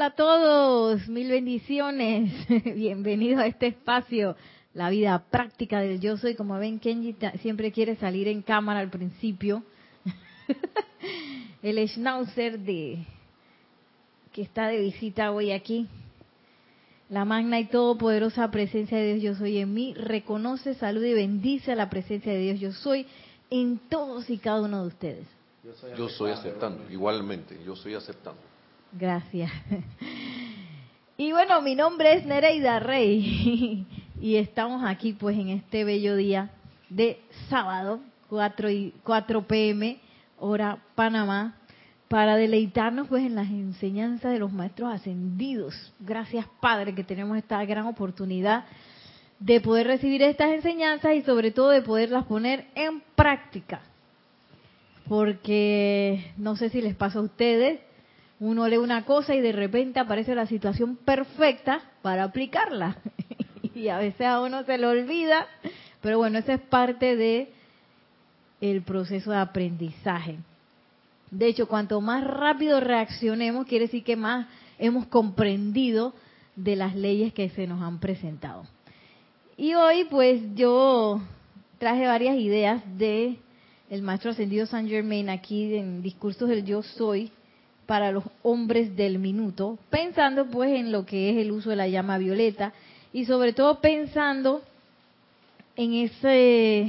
[0.00, 2.32] hola a todos, mil bendiciones.
[2.74, 4.34] Bienvenidos a este espacio,
[4.72, 6.34] la vida práctica del yo soy.
[6.36, 9.62] Como ven, Kenji siempre quiere salir en cámara al principio.
[11.62, 13.04] El schnauzer de
[14.32, 15.86] que está de visita hoy aquí.
[17.10, 21.72] La magna y todopoderosa presencia de Dios yo soy en mí reconoce, saluda y bendice
[21.72, 23.06] a la presencia de Dios yo soy
[23.50, 25.26] en todos y cada uno de ustedes.
[25.94, 28.49] Yo soy aceptando, igualmente, yo soy aceptando.
[28.92, 29.50] Gracias.
[31.16, 33.86] Y bueno, mi nombre es Nereida Rey
[34.20, 36.50] y estamos aquí pues en este bello día
[36.88, 40.00] de sábado, 4, y 4 pm,
[40.38, 41.56] hora Panamá,
[42.08, 45.92] para deleitarnos pues en las enseñanzas de los maestros ascendidos.
[46.00, 48.64] Gracias Padre que tenemos esta gran oportunidad
[49.38, 53.82] de poder recibir estas enseñanzas y sobre todo de poderlas poner en práctica.
[55.06, 57.80] Porque no sé si les pasa a ustedes,
[58.40, 62.96] uno lee una cosa y de repente aparece la situación perfecta para aplicarla.
[63.74, 65.46] y a veces a uno se le olvida,
[66.00, 67.52] pero bueno, esa es parte de
[68.62, 70.38] el proceso de aprendizaje.
[71.30, 76.14] De hecho, cuanto más rápido reaccionemos, quiere decir que más hemos comprendido
[76.56, 78.64] de las leyes que se nos han presentado.
[79.56, 81.20] Y hoy, pues, yo
[81.78, 83.36] traje varias ideas de
[83.90, 87.30] el maestro ascendido Saint Germain aquí en discursos del Yo Soy,
[87.90, 91.88] para los hombres del minuto, pensando pues en lo que es el uso de la
[91.88, 92.72] llama violeta
[93.12, 94.62] y sobre todo pensando
[95.74, 96.82] en ese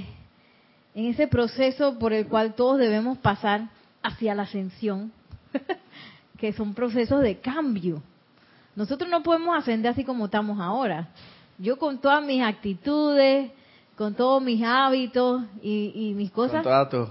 [0.93, 3.69] en ese proceso por el cual todos debemos pasar
[4.03, 5.11] hacia la ascensión,
[6.37, 8.03] que son procesos de cambio.
[8.75, 11.07] Nosotros no podemos ascender así como estamos ahora.
[11.57, 13.49] Yo con todas mis actitudes,
[14.01, 16.65] con todos mis hábitos y, mis cosas.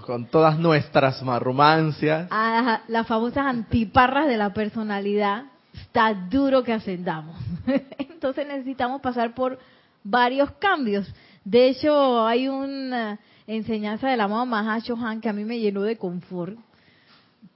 [0.05, 2.27] Con, todas nuestras marrumancias.
[2.29, 7.39] A las famosas antiparras de la personalidad, está duro que ascendamos.
[7.97, 9.57] Entonces necesitamos pasar por
[10.03, 11.09] varios cambios.
[11.45, 16.57] De hecho, hay una enseñanza del amado Mahashohan que a mí me llenó de confort.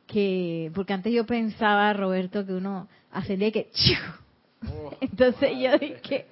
[0.07, 3.69] Que, porque antes yo pensaba, Roberto, que uno ascendía y que
[5.01, 6.25] Entonces yo dije,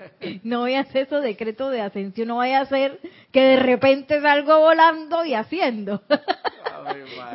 [0.43, 2.99] no voy a hacer esos decretos de ascensión, no voy a hacer
[3.31, 6.01] que de repente salgo volando y haciendo.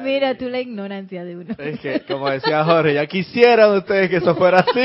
[0.03, 1.54] Mira tú la ignorancia de uno.
[1.58, 4.84] Es que, como decía Jorge, ya quisieran ustedes que eso fuera así.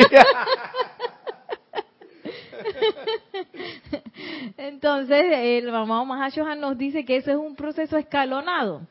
[4.58, 8.82] Entonces, el mamá Mahashohan nos dice que eso es un proceso escalonado.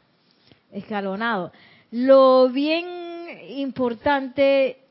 [0.71, 1.53] Escalonado.
[1.91, 2.87] Lo bien
[3.49, 4.82] importante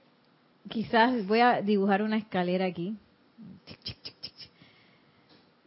[0.70, 2.98] quizás voy a dibujar una escalera aquí.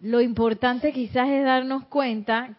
[0.00, 2.56] Lo importante quizás es darnos cuenta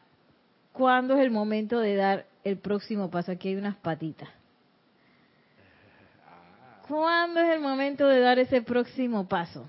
[0.74, 3.31] cuándo es el momento de dar el próximo paso.
[3.31, 4.29] Aquí hay unas patitas.
[6.88, 9.68] ¿Cuándo es el momento de dar ese próximo paso?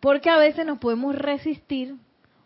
[0.00, 1.96] Porque a veces nos podemos resistir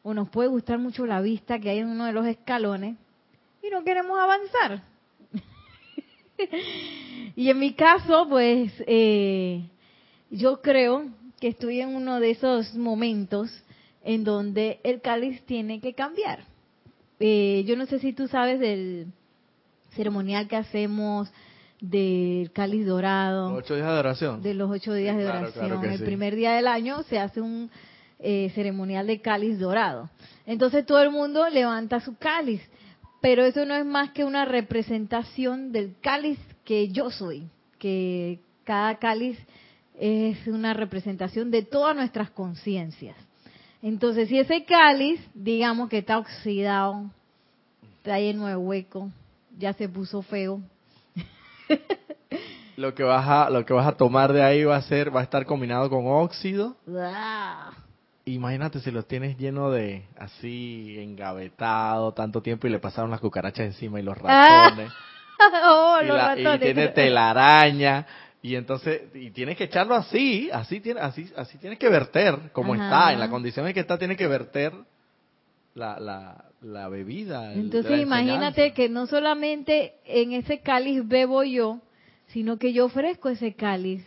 [0.02, 2.96] o nos puede gustar mucho la vista que hay en uno de los escalones
[3.62, 4.89] y no queremos avanzar.
[7.36, 9.62] Y en mi caso, pues, eh,
[10.30, 11.06] yo creo
[11.40, 13.50] que estoy en uno de esos momentos
[14.04, 16.44] en donde el cáliz tiene que cambiar.
[17.18, 19.06] Eh, yo no sé si tú sabes del
[19.94, 21.30] ceremonial que hacemos
[21.80, 23.50] del cáliz dorado.
[23.50, 24.42] Los ocho días de oración.
[24.42, 25.84] De los ocho días de oración.
[25.84, 27.70] el primer día del año se hace un
[28.18, 30.10] eh, ceremonial de cáliz dorado.
[30.46, 32.60] Entonces todo el mundo levanta su cáliz
[33.20, 37.48] pero eso no es más que una representación del cáliz que yo soy,
[37.78, 39.38] que cada cáliz
[39.98, 43.16] es una representación de todas nuestras conciencias.
[43.82, 47.10] Entonces, si ese cáliz, digamos que está oxidado,
[47.98, 49.10] está lleno de hueco,
[49.58, 50.60] ya se puso feo.
[52.76, 55.20] lo que vas a lo que vas a tomar de ahí va a ser va
[55.20, 56.76] a estar combinado con óxido.
[58.34, 63.66] Imagínate si lo tienes lleno de así engavetado tanto tiempo y le pasaron las cucarachas
[63.66, 64.68] encima y los ah.
[64.68, 64.92] ratones.
[65.66, 66.56] oh, y, los ratones.
[66.56, 68.06] y tiene telaraña
[68.42, 72.74] y entonces y tienes que echarlo así, así tiene así así tienes que verter como
[72.74, 74.72] está, en la condición en que está tiene que verter
[75.74, 77.52] la, la, la bebida.
[77.52, 81.80] Entonces imagínate que no solamente en ese cáliz bebo yo,
[82.28, 84.04] sino que yo ofrezco ese cáliz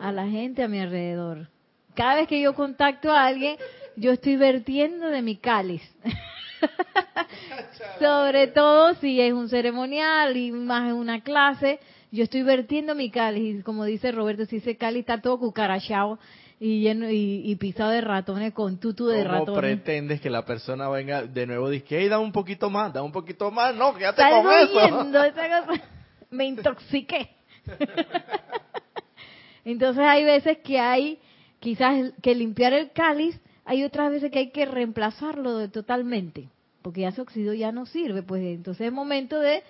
[0.00, 1.48] a la gente a mi alrededor
[1.96, 3.56] cada vez que yo contacto a alguien,
[3.96, 5.82] yo estoy vertiendo de mi cáliz.
[7.98, 11.80] Sobre todo si es un ceremonial y más en una clase,
[12.12, 13.60] yo estoy vertiendo mi cáliz.
[13.60, 16.18] Y como dice Roberto, si ese cáliz está todo cucarachado
[16.60, 19.46] y, lleno, y, pisado de ratones con tutu de ratones.
[19.46, 22.92] ¿Cómo pretendes que la persona venga de nuevo y dice, hey, da un poquito más,
[22.92, 23.74] da un poquito más?
[23.74, 25.82] No, quédate con eso.
[26.30, 27.30] me intoxiqué.
[29.64, 31.18] Entonces hay veces que hay
[31.66, 36.48] quizás que limpiar el cáliz, hay otras veces que hay que reemplazarlo totalmente,
[36.80, 39.64] porque ya se oxidó, ya no sirve, pues entonces es momento de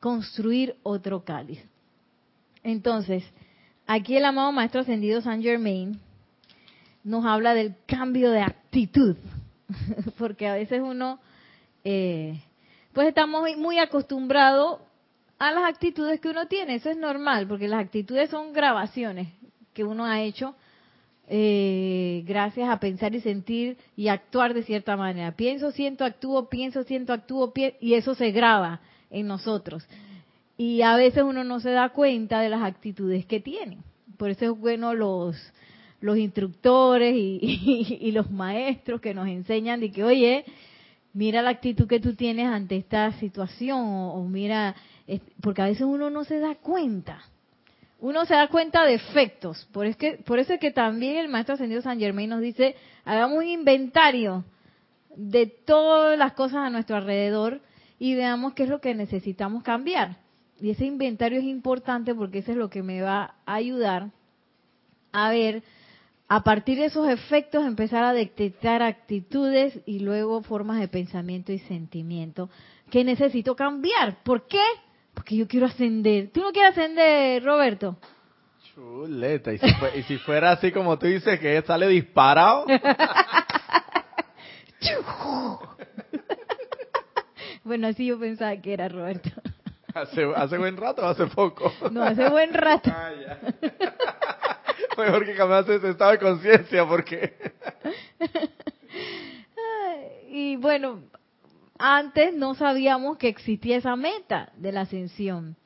[0.00, 1.64] construir otro cáliz.
[2.62, 3.24] Entonces,
[3.86, 5.98] aquí el amado Maestro Ascendido San Germain
[7.02, 9.16] nos habla del cambio de actitud,
[10.18, 11.20] porque a veces uno,
[11.84, 12.38] eh,
[12.92, 14.80] pues estamos muy acostumbrados
[15.38, 19.28] a las actitudes que uno tiene, eso es normal, porque las actitudes son grabaciones
[19.72, 20.54] que uno ha hecho
[21.30, 25.32] eh, gracias a pensar y sentir y actuar de cierta manera.
[25.32, 28.80] Pienso, siento, actúo, pienso, siento, actúo, y eso se graba
[29.10, 29.86] en nosotros.
[30.56, 33.78] Y a veces uno no se da cuenta de las actitudes que tiene.
[34.16, 35.36] Por eso es bueno los,
[36.00, 40.44] los instructores y, los maestros que nos enseñan de que, oye,
[41.12, 44.74] mira la actitud que tú tienes ante esta situación o, mira,
[45.42, 47.22] porque a veces uno no se da cuenta.
[48.00, 49.66] Uno se da cuenta de efectos.
[49.72, 52.76] Por, es que, por eso es que también el maestro ascendido San Germain nos dice,
[53.04, 54.44] hagamos un inventario
[55.16, 57.60] de todas las cosas a nuestro alrededor
[57.98, 60.16] y veamos qué es lo que necesitamos cambiar.
[60.60, 64.10] Y ese inventario es importante porque eso es lo que me va a ayudar
[65.12, 65.62] a ver,
[66.28, 71.58] a partir de esos efectos, empezar a detectar actitudes y luego formas de pensamiento y
[71.60, 72.50] sentimiento
[72.90, 74.22] que necesito cambiar.
[74.22, 74.60] ¿Por qué?
[75.18, 76.30] Porque yo quiero ascender.
[76.32, 77.98] ¿Tú no quieres ascender, Roberto?
[78.72, 79.66] Chuleta, y si,
[79.96, 82.66] y si fuera así como tú dices, que sale disparado.
[87.64, 89.28] bueno, así yo pensaba que era Roberto.
[89.92, 91.72] ¿Hace, ¿Hace buen rato o hace poco?
[91.90, 92.88] No, hace buen rato.
[92.94, 93.10] Ah,
[94.96, 97.34] Mejor que cambiaste ese estado de conciencia porque...
[100.28, 101.02] y bueno,
[101.78, 105.56] antes no sabíamos que existía esa meta de la ascensión.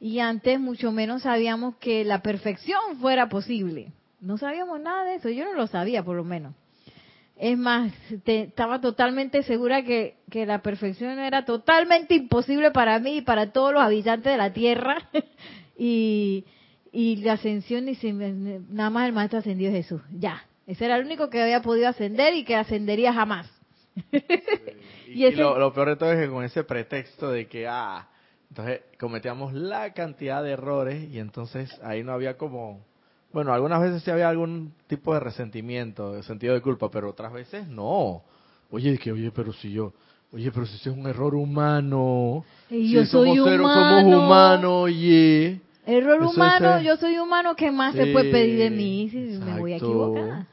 [0.00, 3.92] Y antes mucho menos sabíamos que la perfección fuera posible.
[4.20, 6.54] No sabíamos nada de eso, yo no lo sabía por lo menos.
[7.36, 7.92] Es más,
[8.26, 13.72] estaba totalmente segura que, que, la perfección era totalmente imposible para mí y para todos
[13.72, 15.08] los habitantes de la Tierra.
[15.78, 16.44] y,
[16.90, 17.86] y la ascensión,
[18.70, 20.00] nada más el Maestro ascendió Jesús.
[20.12, 23.48] Ya, ese era el único que había podido ascender y que ascendería jamás.
[25.14, 28.08] y, lo, peor de todo es que con ese pretexto de que, ah,
[28.50, 32.86] entonces cometíamos la cantidad de errores y entonces ahí no había como
[33.32, 37.32] bueno, algunas veces sí había algún tipo de resentimiento, de sentido de culpa, pero otras
[37.32, 38.22] veces no.
[38.70, 39.92] Oye, que oye, pero si yo,
[40.32, 42.44] oye, pero si es un error humano.
[42.70, 44.00] Y yo soy somos humano.
[44.00, 45.60] somos humanos, oye.
[45.86, 49.72] Error humano, yo soy humano, ¿qué más se puede pedir de mí si me voy
[49.72, 50.46] a equivocar?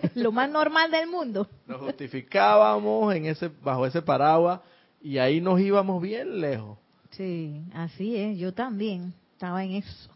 [0.14, 1.48] Lo más normal del mundo.
[1.66, 4.60] Nos justificábamos en ese, bajo ese paraguas
[5.00, 6.78] y ahí nos íbamos bien lejos.
[7.10, 10.10] Sí, así es, yo también estaba en eso.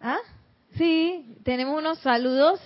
[0.00, 0.18] ¿Ah?
[0.76, 2.60] Sí, tenemos unos saludos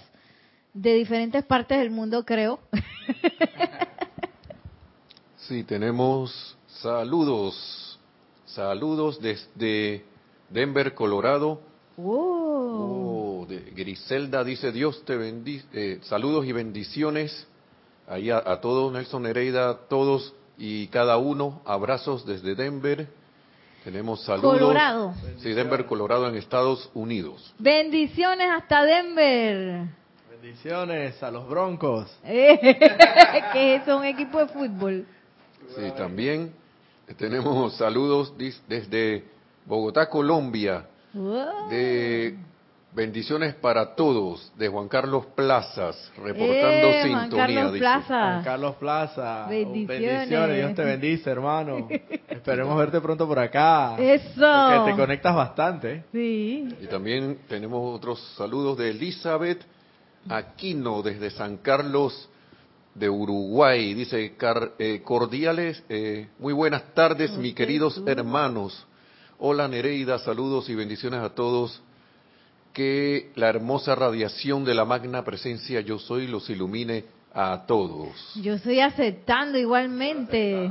[0.74, 2.60] de diferentes partes del mundo, creo.
[5.36, 7.98] sí, tenemos saludos.
[8.46, 10.04] Saludos desde
[10.48, 11.60] Denver, Colorado.
[12.04, 15.66] Oh, de Griselda dice, Dios te bendice.
[15.72, 17.46] Eh, saludos y bendiciones
[18.08, 21.62] ahí a, a todos, Nelson Nereida, todos y cada uno.
[21.64, 23.08] Abrazos desde Denver.
[23.84, 24.58] Tenemos saludos.
[24.58, 25.14] Colorado.
[25.38, 27.54] Sí, Denver, Colorado, en Estados Unidos.
[27.58, 29.86] Bendiciones hasta Denver.
[30.30, 32.06] Bendiciones a los Broncos.
[32.22, 35.06] que son un equipo de fútbol.
[35.74, 36.52] Sí, también
[37.16, 38.34] tenemos saludos
[38.68, 39.24] desde
[39.64, 40.86] Bogotá, Colombia.
[41.12, 42.36] De
[42.92, 47.28] Bendiciones para todos de Juan Carlos Plazas, reportando eh, sintonía.
[47.28, 48.08] Juan Carlos Plaza.
[48.08, 49.46] Juan Carlos Plaza.
[49.48, 50.56] Bendiciones.
[50.56, 51.88] Dios te bendice, hermano.
[52.28, 53.96] Esperemos verte pronto por acá.
[53.96, 54.40] Eso.
[54.40, 56.04] Porque te conectas bastante.
[56.10, 56.68] Sí.
[56.80, 59.64] Y también tenemos otros saludos de Elizabeth
[60.28, 62.28] Aquino desde San Carlos
[62.96, 63.94] de Uruguay.
[63.94, 64.34] Dice,
[64.80, 68.84] eh, cordiales, eh, muy buenas tardes, mis queridos hermanos.
[69.42, 71.82] Hola Nereida, saludos y bendiciones a todos
[72.74, 78.10] que la hermosa radiación de la magna presencia yo soy los ilumine a todos.
[78.42, 80.70] Yo estoy aceptando igualmente.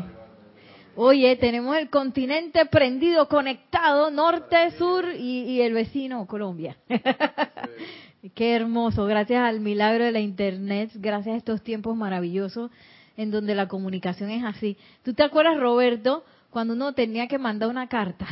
[0.95, 6.77] Oye, tenemos el continente prendido, conectado, norte, sur y, el vecino, Colombia.
[8.35, 12.69] Qué hermoso, gracias al milagro de la Internet, gracias a estos tiempos maravillosos
[13.17, 14.77] en donde la comunicación es así.
[15.01, 18.25] ¿Tú te acuerdas, Roberto, cuando uno tenía que mandar una carta?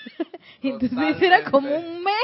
[0.62, 2.14] Entonces era como un mes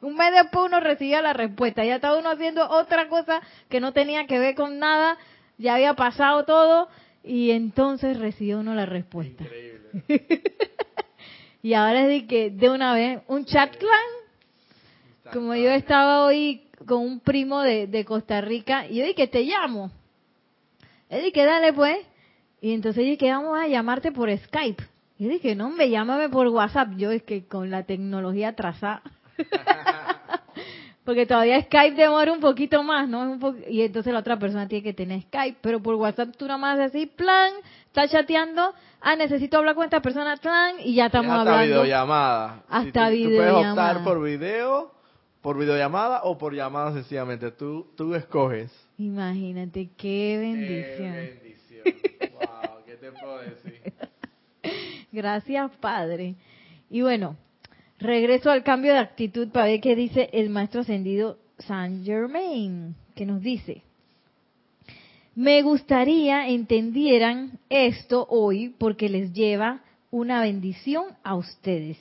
[0.00, 1.84] un mes después uno recibía la respuesta.
[1.84, 5.18] Ya estaba uno haciendo otra cosa que no tenía que ver con nada.
[5.58, 6.88] Ya había pasado todo
[7.24, 9.42] y entonces recibió uno la respuesta.
[9.42, 9.82] Increíble.
[11.62, 14.18] y ahora es de que de una vez un chat clan
[15.32, 19.42] como yo estaba hoy con un primo de, de Costa Rica, y yo dije, te
[19.42, 19.90] llamo.
[21.08, 21.98] Él dije, dale pues.
[22.60, 24.82] Y entonces dije, vamos a llamarte por Skype.
[25.18, 26.90] Y yo dije, no, me llámame por WhatsApp.
[26.96, 29.02] Yo es que con la tecnología atrasada.
[31.04, 33.38] Porque todavía Skype demora un poquito más, ¿no?
[33.70, 35.56] y entonces la otra persona tiene que tener Skype.
[35.62, 37.50] Pero por WhatsApp tú nada más así, plan,
[37.86, 38.74] estás chateando.
[39.00, 41.64] Ah, necesito hablar con esta persona, plan, y ya estamos hasta hablando.
[41.82, 42.62] videollamada.
[42.68, 43.74] Hasta tú- tú videollamada.
[43.74, 44.92] puedes optar por video,
[45.40, 47.52] por videollamada o por llamada sencillamente.
[47.52, 48.70] Tú, tú escoges.
[48.98, 51.12] Imagínate, qué bendición.
[51.14, 51.47] Qué bendición.
[55.12, 56.34] Gracias, Padre.
[56.90, 57.36] Y bueno,
[57.98, 63.26] regreso al cambio de actitud para ver qué dice el maestro ascendido Saint Germain, que
[63.26, 63.82] nos dice,
[65.34, 71.96] me gustaría entendieran esto hoy porque les lleva una bendición a ustedes.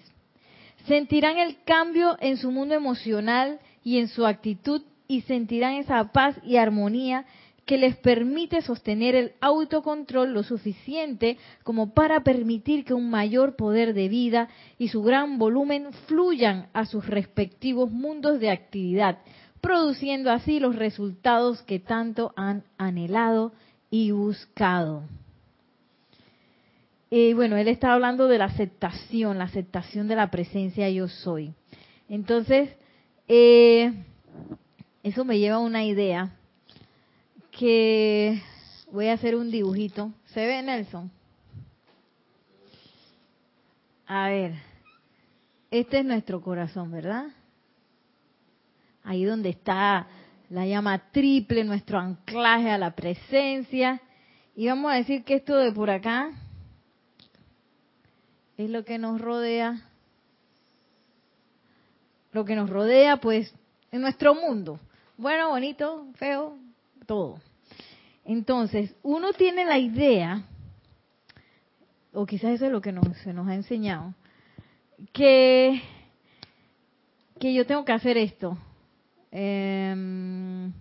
[0.88, 6.36] Sentirán el cambio en su mundo emocional y en su actitud y sentirán esa paz
[6.44, 7.26] y armonía
[7.67, 13.93] que les permite sostener el autocontrol lo suficiente como para permitir que un mayor poder
[13.93, 14.47] de vida
[14.79, 19.19] y su gran volumen fluyan a sus respectivos mundos de actividad,
[19.59, 23.51] produciendo así los resultados que tanto han anhelado
[23.91, 25.03] y buscado.
[27.09, 31.53] Y bueno, él está hablando de la aceptación, la aceptación de la presencia yo soy.
[32.07, 32.69] Entonces,
[33.27, 33.91] eh,
[35.03, 36.31] eso me lleva a una idea
[37.58, 38.42] que
[38.92, 40.14] voy a hacer un dibujito.
[40.26, 41.12] ¿Se ve, Nelson?
[44.06, 44.54] A ver,
[45.72, 47.26] este es nuestro corazón, ¿verdad?
[49.04, 50.08] Ahí donde está
[50.50, 54.02] la llama triple, nuestro anclaje a la presencia.
[54.56, 56.32] Y vamos a decir que esto de por acá
[58.58, 59.82] es lo que nos rodea.
[62.32, 63.52] Lo que nos rodea, pues,
[63.92, 64.80] en nuestro mundo.
[65.18, 66.58] Bueno, bonito, feo,
[67.08, 67.40] todo.
[68.27, 70.43] Entonces, uno tiene la idea,
[72.12, 74.13] o quizás eso es lo que nos, se nos ha enseñado,
[75.13, 75.81] que,
[77.39, 78.57] que yo tengo que hacer esto.
[79.31, 80.74] Ujú,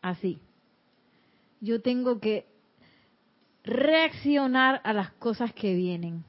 [0.00, 0.38] así.
[1.60, 2.46] Yo tengo que
[3.64, 6.22] reaccionar a las cosas que vienen.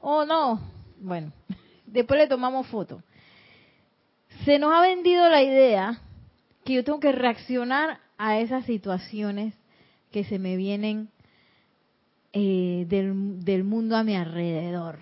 [0.00, 0.60] Oh, no.
[1.00, 1.32] Bueno,
[1.86, 3.04] después le tomamos foto.
[4.44, 6.00] Se nos ha vendido la idea
[6.64, 9.54] que yo tengo que reaccionar a esas situaciones
[10.10, 11.10] que se me vienen
[12.32, 14.98] eh, del, mundo a mi alrededor.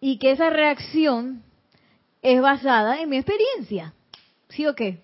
[0.00, 1.42] Y que esa reacción
[2.20, 3.94] es basada en mi experiencia.
[4.50, 5.02] ¿Sí o qué?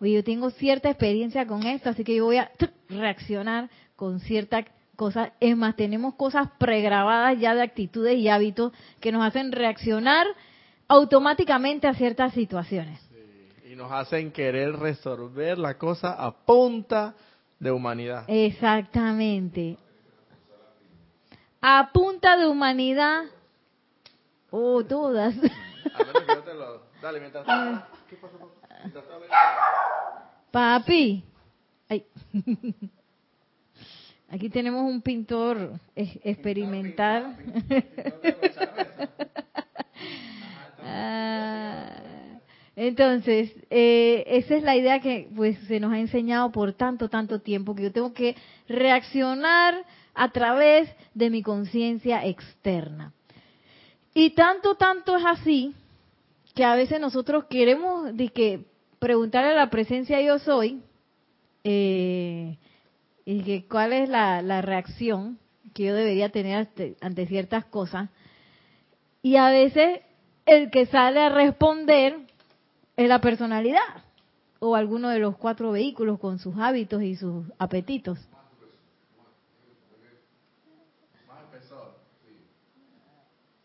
[0.00, 2.50] Yo tengo cierta experiencia con esto, así que yo voy a
[2.88, 4.64] reaccionar con cierta
[4.96, 5.32] cosa.
[5.38, 10.26] Es más, tenemos cosas pregrabadas ya de actitudes y hábitos que nos hacen reaccionar
[10.88, 13.00] automáticamente a ciertas situaciones.
[13.70, 17.14] Y nos hacen querer resolver la cosa a punta
[17.58, 18.24] de humanidad.
[18.28, 19.78] Exactamente.
[21.60, 23.24] A punta de humanidad.
[24.50, 25.34] Oh, todas.
[30.50, 31.24] Papi.
[31.88, 32.06] Ay.
[34.30, 37.36] Aquí tenemos un pintor experimental.
[42.76, 47.40] Entonces, eh, esa es la idea que pues se nos ha enseñado por tanto, tanto
[47.40, 48.34] tiempo, que yo tengo que
[48.68, 53.12] reaccionar a través de mi conciencia externa.
[54.12, 55.74] Y tanto, tanto es así
[56.54, 58.64] que a veces nosotros queremos de que
[58.98, 60.80] preguntarle a la presencia yo soy
[61.64, 62.56] eh,
[63.24, 65.38] y que cuál es la, la reacción
[65.74, 68.08] que yo debería tener ante, ante ciertas cosas
[69.20, 70.00] y a veces
[70.46, 72.23] el que sale a responder
[72.96, 73.80] es la personalidad
[74.60, 78.18] o alguno de los cuatro vehículos con sus hábitos y sus apetitos.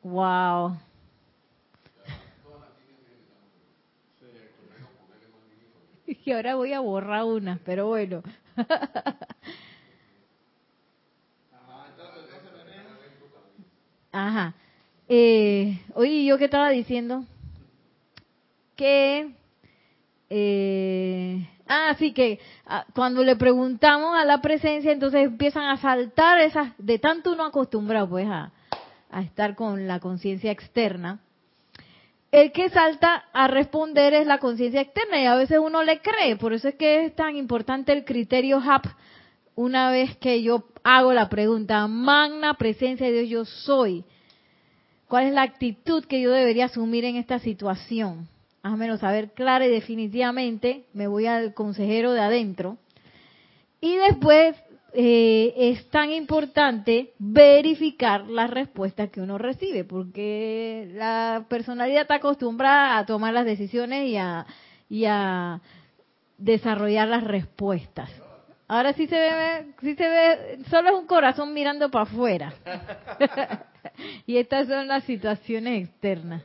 [0.03, 0.77] Wow.
[6.25, 8.23] Y ahora voy a borrar una, pero bueno.
[14.11, 14.53] Ajá.
[15.07, 17.25] Eh, oye, ¿yo qué estaba diciendo?
[18.79, 19.33] Que...
[20.29, 26.39] Eh, ah, sí, que ah, cuando le preguntamos a la presencia, entonces empiezan a saltar
[26.39, 26.71] esas...
[26.77, 28.53] De tanto uno acostumbrado, pues, a,
[29.11, 31.19] a estar con la conciencia externa.
[32.31, 36.37] El que salta a responder es la conciencia externa y a veces uno le cree.
[36.37, 38.85] Por eso es que es tan importante el criterio HAP.
[39.55, 44.05] Una vez que yo hago la pregunta, magna presencia de Dios, yo soy.
[45.09, 48.29] ¿Cuál es la actitud que yo debería asumir en esta situación?
[48.61, 50.85] Házmelo saber clara y definitivamente.
[50.93, 52.77] Me voy al consejero de adentro.
[53.81, 54.55] Y después
[54.93, 62.97] eh, es tan importante verificar las respuestas que uno recibe, porque la personalidad está acostumbrada
[62.97, 64.45] a tomar las decisiones y a,
[64.89, 65.61] y a
[66.37, 68.09] desarrollar las respuestas.
[68.67, 72.53] Ahora sí se ve, sí se ve, solo es un corazón mirando para afuera.
[74.25, 76.43] y estas son las situaciones externas.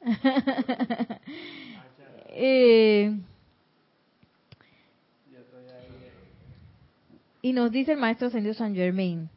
[2.30, 3.12] eh,
[7.40, 9.28] Y nos dice el maestro San Germain,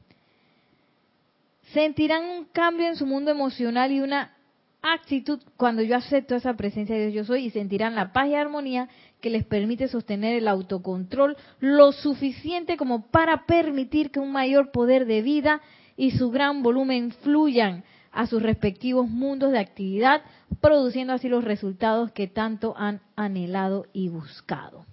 [1.71, 4.35] sentirán un cambio en su mundo emocional y una
[4.81, 8.33] actitud cuando yo acepto esa presencia de Dios yo soy y sentirán la paz y
[8.33, 8.89] armonía
[9.21, 15.05] que les permite sostener el autocontrol lo suficiente como para permitir que un mayor poder
[15.05, 15.61] de vida
[15.95, 20.21] y su gran volumen fluyan a sus respectivos mundos de actividad,
[20.59, 24.85] produciendo así los resultados que tanto han anhelado y buscado.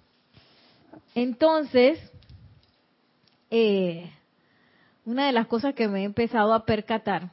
[1.15, 1.99] Entonces,
[3.49, 4.09] eh,
[5.05, 7.31] una de las cosas que me he empezado a percatar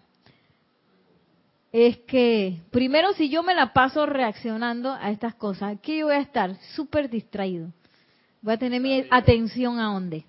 [1.73, 6.14] es que, primero, si yo me la paso reaccionando a estas cosas, que yo voy
[6.14, 7.69] a estar súper distraído.
[8.40, 10.25] Voy a tener mi atención a dónde?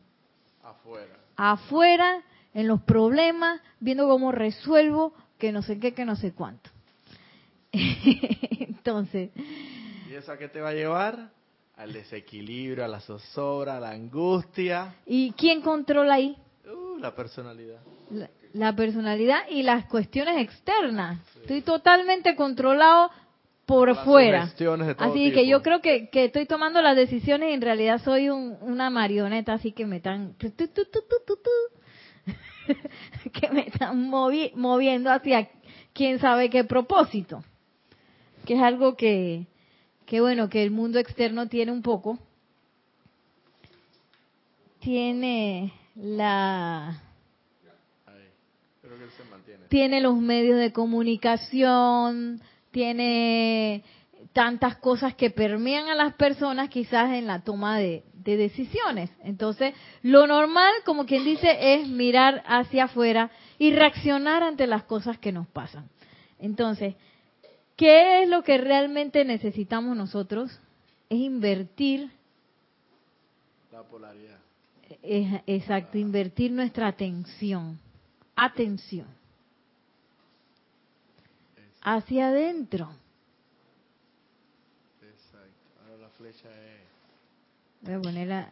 [0.62, 1.14] Afuera.
[1.38, 2.22] Afuera,
[2.54, 6.70] en los problemas, viendo cómo resuelvo, que no sé qué, que no sé cuánto.
[7.72, 9.32] Entonces.
[10.10, 11.38] ¿Y eso a qué te va a llevar?
[11.78, 14.96] al desequilibrio, a la zozobra, a la angustia.
[15.06, 16.36] ¿Y quién controla ahí?
[16.66, 17.80] Uh, la personalidad.
[18.54, 21.20] La, personalidad y las cuestiones externas.
[21.42, 23.12] Estoy totalmente controlado
[23.66, 24.50] por fuera.
[24.98, 29.54] así que yo creo que, estoy tomando las decisiones y en realidad soy una marioneta,
[29.54, 30.36] así que me están
[33.34, 35.50] que me están moviendo hacia
[35.94, 37.44] quién sabe qué propósito.
[38.46, 39.48] Que es algo que,
[40.08, 42.18] Qué bueno que el mundo externo tiene un poco.
[44.80, 47.04] Tiene la...
[49.68, 53.84] Tiene los medios de comunicación, tiene
[54.34, 59.10] tantas cosas que permean a las personas quizás en la toma de, de, decisiones.
[59.24, 65.18] Entonces, lo normal, como quien dice, es mirar hacia afuera y reaccionar ante las cosas
[65.18, 65.90] que nos pasan.
[66.40, 66.96] Entonces,
[67.78, 70.52] ¿Qué es lo que realmente necesitamos nosotros?
[71.10, 72.12] Es invertir.
[73.72, 74.40] La polaridad.
[75.46, 77.80] exacto, invertir nuestra atención.
[78.36, 79.06] Atención.
[81.84, 82.90] Hacia adentro.
[86.30, 86.44] Es.
[87.82, 88.50] Voy a ponerla.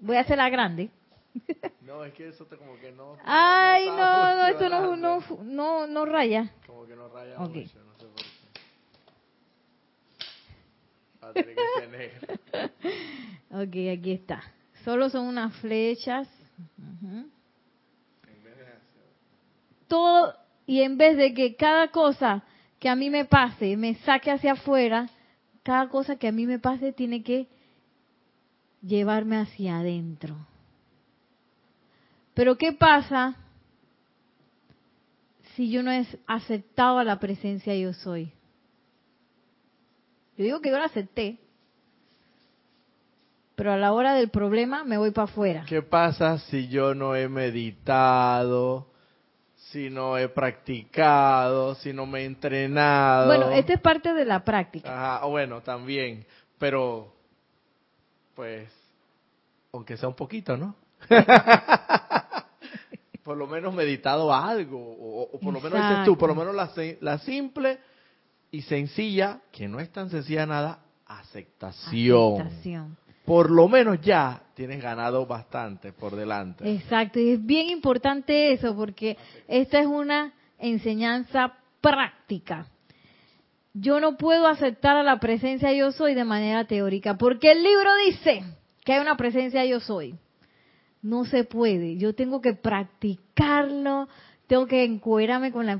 [0.00, 0.90] Voy a hacerla grande.
[1.82, 3.16] No, es que eso te como que no.
[3.24, 6.52] Ay, no, no, esto no, no, no, no, raya.
[6.66, 7.64] Como que no raya okay.
[13.50, 14.42] ok, aquí está.
[14.84, 16.28] Solo son unas flechas.
[19.86, 20.34] Todo,
[20.66, 22.42] y en vez de que cada cosa
[22.78, 25.08] que a mí me pase me saque hacia afuera,
[25.62, 27.48] cada cosa que a mí me pase tiene que
[28.82, 30.36] llevarme hacia adentro.
[32.34, 33.36] Pero ¿qué pasa
[35.54, 38.32] si yo no he aceptado a la presencia yo soy?
[40.36, 41.38] Yo digo que yo la acepté,
[43.56, 45.64] pero a la hora del problema me voy para afuera.
[45.68, 48.87] ¿Qué pasa si yo no he meditado,
[49.70, 53.26] si no he practicado, si no me he entrenado?
[53.26, 55.16] Bueno, esta es parte de la práctica.
[55.16, 56.24] Ajá, bueno, también,
[56.58, 57.12] pero
[58.34, 58.70] pues,
[59.72, 60.74] aunque sea un poquito, ¿no?
[63.22, 66.70] por lo menos meditado algo, o, por lo menos dices tú, por lo menos la,
[67.00, 67.78] la simple
[68.50, 72.96] y sencilla, que no es tan sencilla nada, aceptación.
[73.26, 76.68] Por lo menos ya tienes ganado bastante por delante.
[76.68, 79.16] Exacto, y es bien importante eso porque
[79.46, 82.66] esta es una enseñanza práctica.
[83.72, 87.88] Yo no puedo aceptar a la presencia yo soy de manera teórica, porque el libro
[88.04, 88.42] dice
[88.84, 90.16] que hay una presencia yo soy.
[91.02, 94.08] No se puede, yo tengo que practicarlo,
[94.48, 95.78] tengo que encuerarme con la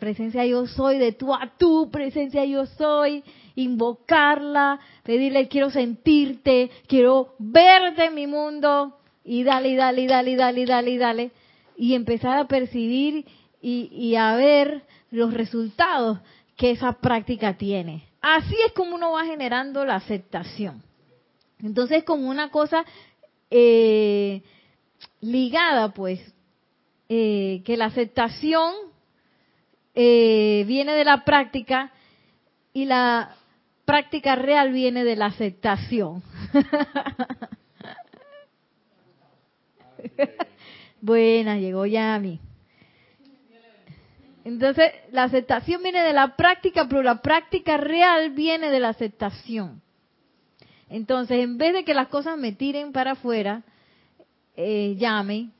[0.00, 3.22] presencia yo soy, de tú a tu presencia yo soy,
[3.56, 10.60] invocarla, pedirle quiero sentirte, quiero verte en mi mundo, y dale, dale, y dale, dale,
[10.60, 11.30] y dale, y dale,
[11.76, 13.26] y empezar a percibir
[13.60, 16.20] y, y a ver los resultados
[16.56, 18.04] que esa práctica tiene.
[18.20, 20.82] Así es como uno va generando la aceptación.
[21.62, 22.84] Entonces, como una cosa
[23.50, 24.42] eh,
[25.20, 26.20] ligada, pues,
[27.08, 28.74] eh, que la aceptación
[29.94, 31.92] eh, viene de la práctica
[32.72, 33.36] y la
[33.86, 36.22] práctica real viene de la aceptación.
[41.00, 42.40] Buena, llegó Yami.
[44.44, 49.82] Entonces, la aceptación viene de la práctica, pero la práctica real viene de la aceptación.
[50.88, 53.62] Entonces, en vez de que las cosas me tiren para afuera,
[54.56, 55.50] eh, llame,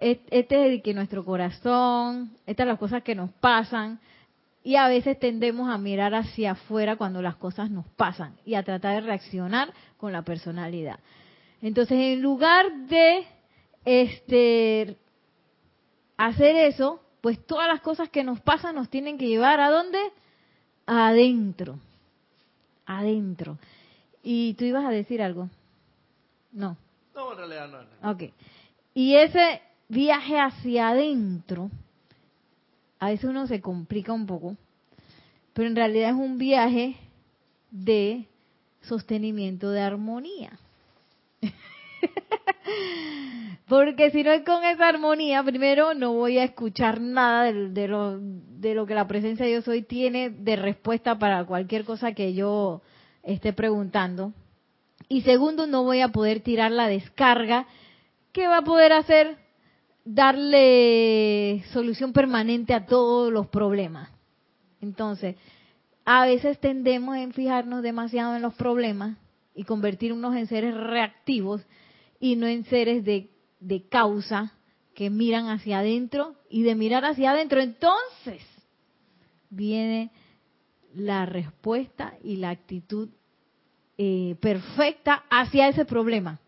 [0.00, 4.00] este es que nuestro corazón, estas son las cosas que nos pasan,
[4.62, 8.62] y a veces tendemos a mirar hacia afuera cuando las cosas nos pasan y a
[8.62, 10.98] tratar de reaccionar con la personalidad.
[11.62, 13.26] Entonces, en lugar de
[13.84, 14.96] este
[16.16, 19.98] hacer eso, pues todas las cosas que nos pasan nos tienen que llevar a dónde?
[20.86, 21.78] Adentro.
[22.86, 23.58] Adentro.
[24.22, 25.48] ¿Y tú ibas a decir algo?
[26.52, 26.76] No.
[27.14, 27.68] No, en realidad
[28.02, 28.10] no.
[28.10, 28.24] Ok.
[28.94, 31.70] Y ese viaje hacia adentro,
[33.00, 34.56] a veces uno se complica un poco,
[35.54, 36.96] pero en realidad es un viaje
[37.70, 38.26] de
[38.82, 40.58] sostenimiento de armonía.
[43.66, 48.18] Porque si no es con esa armonía, primero no voy a escuchar nada de, lo,
[48.20, 52.34] de lo que la presencia de yo soy tiene de respuesta para cualquier cosa que
[52.34, 52.82] yo
[53.22, 54.34] esté preguntando.
[55.08, 57.66] Y segundo, no voy a poder tirar la descarga
[58.32, 59.38] que va a poder hacer
[60.04, 64.10] darle solución permanente a todos los problemas.
[64.80, 65.36] Entonces,
[66.04, 69.16] a veces tendemos en fijarnos demasiado en los problemas
[69.54, 71.62] y convertirnos en seres reactivos
[72.18, 74.54] y no en seres de, de causa
[74.94, 77.60] que miran hacia adentro y de mirar hacia adentro.
[77.60, 78.42] Entonces,
[79.50, 80.10] viene
[80.94, 83.08] la respuesta y la actitud
[83.98, 86.40] eh, perfecta hacia ese problema.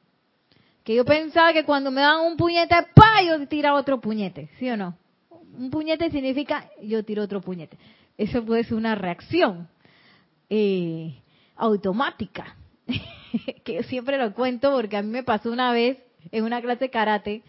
[0.85, 3.23] Que yo pensaba que cuando me dan un puñete, ¡pa!
[3.25, 4.97] yo tiro otro puñete, ¿sí o no?
[5.31, 7.79] Un puñete significa yo tiro otro puñete.
[8.19, 9.69] Eso puede ser una reacción
[10.51, 11.23] eh,
[11.57, 12.57] automática,
[13.65, 15.99] que yo siempre lo cuento porque a mí me pasó una vez
[16.31, 17.43] en una clase de karate.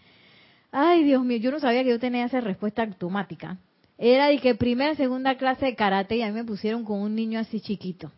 [0.70, 3.58] Ay, Dios mío, yo no sabía que yo tenía esa respuesta automática.
[3.98, 7.14] Era de que primera, segunda clase de karate y a mí me pusieron con un
[7.14, 8.10] niño así chiquito.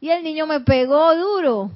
[0.00, 1.72] Y el niño me pegó duro.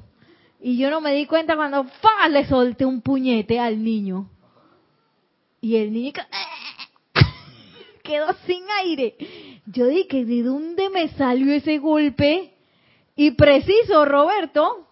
[0.65, 2.29] Y yo no me di cuenta cuando ¡fa!
[2.29, 4.31] le solté un puñete al niño.
[5.61, 6.13] Y el niño
[8.05, 9.17] quedó sin aire.
[9.67, 12.55] Yo dije, ¿de dónde me salió ese golpe?
[13.17, 14.87] Y preciso, Roberto,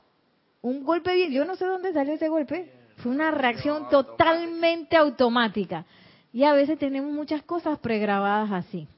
[0.61, 2.73] un golpe bien, yo no sé dónde salió ese golpe.
[2.97, 5.87] Fue una reacción totalmente automática.
[6.33, 8.89] Y a veces tenemos muchas cosas pregrabadas así,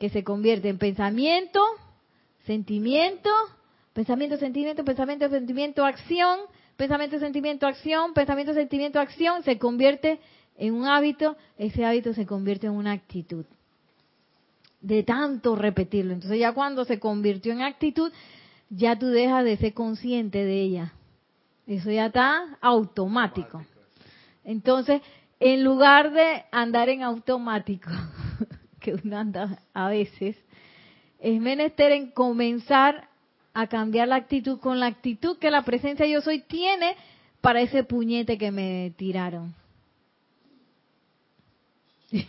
[0.00, 1.60] que se convierten en pensamiento,
[2.46, 3.30] sentimiento,
[3.98, 6.38] pensamiento, sentimiento, pensamiento, sentimiento, acción,
[6.76, 10.20] pensamiento, sentimiento, acción, pensamiento, sentimiento, acción, se convierte
[10.56, 13.44] en un hábito, ese hábito se convierte en una actitud.
[14.80, 16.12] De tanto repetirlo.
[16.12, 18.12] Entonces ya cuando se convirtió en actitud,
[18.70, 20.92] ya tú dejas de ser consciente de ella.
[21.66, 23.66] Eso ya está automático.
[24.44, 25.02] Entonces,
[25.40, 27.90] en lugar de andar en automático,
[28.80, 30.36] que uno anda a veces,
[31.18, 33.07] es menester en comenzar
[33.58, 36.94] a cambiar la actitud con la actitud que la presencia yo soy tiene
[37.40, 39.52] para ese puñete que me tiraron.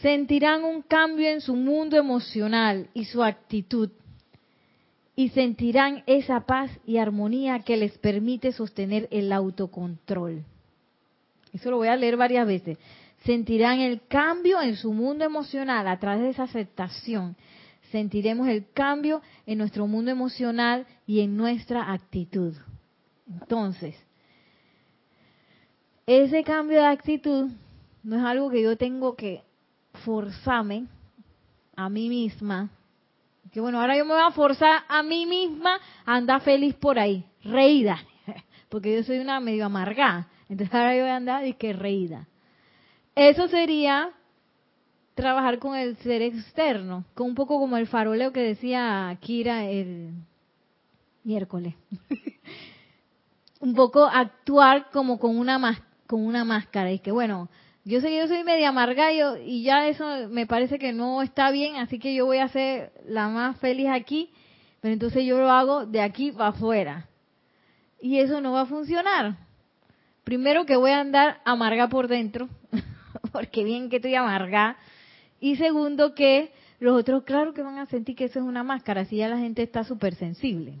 [0.00, 3.90] Sentirán un cambio en su mundo emocional y su actitud
[5.14, 10.42] y sentirán esa paz y armonía que les permite sostener el autocontrol.
[11.52, 12.78] Eso lo voy a leer varias veces
[13.24, 17.36] sentirán el cambio en su mundo emocional a través de esa aceptación.
[17.90, 22.54] Sentiremos el cambio en nuestro mundo emocional y en nuestra actitud.
[23.28, 23.96] Entonces,
[26.06, 27.50] ese cambio de actitud
[28.02, 29.42] no es algo que yo tengo que
[30.04, 30.86] forzarme
[31.76, 32.68] a mí misma.
[33.52, 36.98] Que bueno, ahora yo me voy a forzar a mí misma a andar feliz por
[36.98, 37.98] ahí, reída,
[38.68, 40.28] porque yo soy una medio amargada.
[40.48, 42.26] Entonces ahora yo voy a andar y que reída.
[43.14, 44.10] Eso sería
[45.14, 50.12] trabajar con el ser externo, con un poco como el faroleo que decía Kira el
[51.22, 51.74] miércoles.
[53.60, 57.48] un poco actuar como con una con una máscara y que bueno,
[57.84, 61.76] yo sé yo soy media amarga y ya eso me parece que no está bien,
[61.76, 64.30] así que yo voy a ser la más feliz aquí,
[64.80, 67.08] pero entonces yo lo hago de aquí para afuera.
[68.00, 69.36] Y eso no va a funcionar.
[70.24, 72.48] Primero que voy a andar amarga por dentro,
[73.34, 74.76] porque bien que estoy amargada.
[75.40, 79.06] Y segundo, que los otros, claro que van a sentir que eso es una máscara,
[79.06, 80.74] si ya la gente está súper sensible.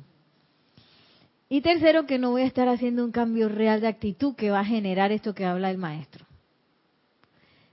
[1.48, 4.60] Y tercero, que no voy a estar haciendo un cambio real de actitud que va
[4.60, 6.26] a generar esto que habla el maestro.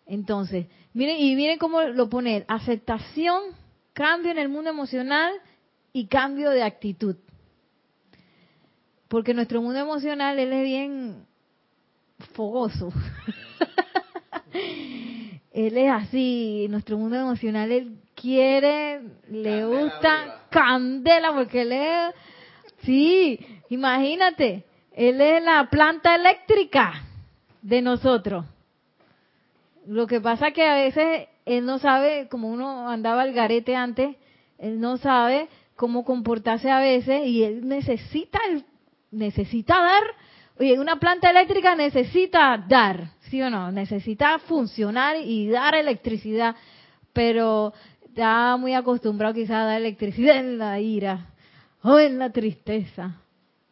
[0.08, 0.65] Entonces,
[0.96, 3.39] miren, y miren cómo lo pone, aceptación,
[3.94, 5.32] cambio en el mundo emocional
[5.94, 7.17] y cambio de actitud.
[9.08, 11.26] Porque nuestro mundo emocional, él es bien
[12.34, 12.91] fogoso.
[15.52, 22.16] él es así, nuestro mundo emocional, él quiere, le gusta candela, porque él es,
[22.84, 27.04] sí, imagínate, él es la planta eléctrica
[27.62, 28.46] de nosotros.
[29.88, 34.16] Lo que pasa que a veces él no sabe, como uno andaba al garete antes,
[34.58, 38.40] él no sabe cómo comportarse a veces y él necesita
[39.12, 40.04] necesita dar.
[40.62, 43.71] Oye, una planta eléctrica necesita dar, ¿sí o no?
[43.71, 46.56] Necesita funcionar y dar electricidad,
[47.13, 47.74] pero
[48.06, 51.32] está muy acostumbrado quizás a dar electricidad en la ira
[51.82, 53.15] o en la tristeza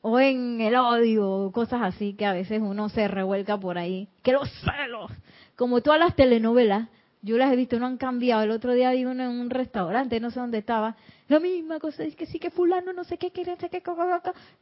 [0.02, 4.08] o en el odio, cosas así que a veces uno se revuelca por ahí.
[4.24, 5.12] Que los celos,
[5.56, 6.90] como todas las telenovelas,
[7.22, 8.44] yo las he visto, no han cambiado.
[8.44, 10.96] El otro día vi uno en un restaurante, no sé dónde estaba,
[11.28, 13.84] la misma cosa, es que sí que fulano no sé qué quiere, sé qué,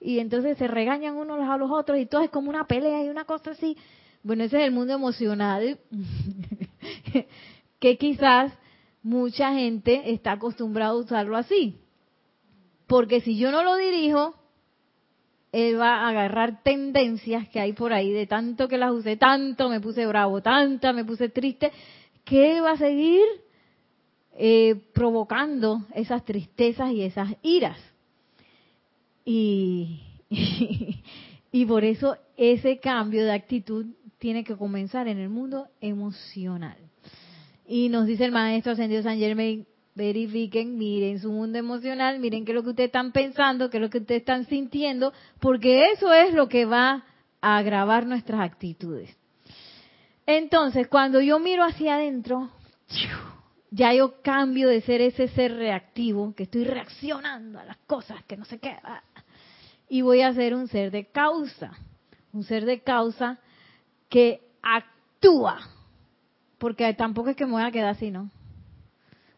[0.01, 3.09] y entonces se regañan unos a los otros y todo es como una pelea y
[3.09, 3.77] una cosa así.
[4.23, 5.79] Bueno, ese es el mundo emocional
[7.79, 8.51] que quizás
[9.03, 11.79] mucha gente está acostumbrada a usarlo así.
[12.87, 14.35] Porque si yo no lo dirijo,
[15.51, 19.69] él va a agarrar tendencias que hay por ahí de tanto que las usé, tanto
[19.69, 21.71] me puse bravo, tanta me puse triste,
[22.27, 23.23] que va a seguir
[24.37, 27.77] eh, provocando esas tristezas y esas iras.
[29.23, 30.01] Y,
[31.51, 33.85] y, por eso ese cambio de actitud
[34.19, 36.77] tiene que comenzar en el mundo emocional.
[37.65, 42.51] Y nos dice el maestro ascendido San Germain, verifiquen, miren su mundo emocional, miren qué
[42.51, 46.13] es lo que ustedes están pensando, qué es lo que ustedes están sintiendo, porque eso
[46.13, 47.05] es lo que va
[47.39, 49.15] a agravar nuestras actitudes.
[50.27, 52.49] Entonces, cuando yo miro hacia adentro,
[53.71, 58.35] ya yo cambio de ser ese ser reactivo, que estoy reaccionando a las cosas, que
[58.35, 59.01] no sé qué, ah,
[59.87, 61.71] y voy a ser un ser de causa,
[62.33, 63.39] un ser de causa
[64.09, 65.59] que actúa,
[66.57, 68.29] porque tampoco es que me voy a quedar así, ¿no?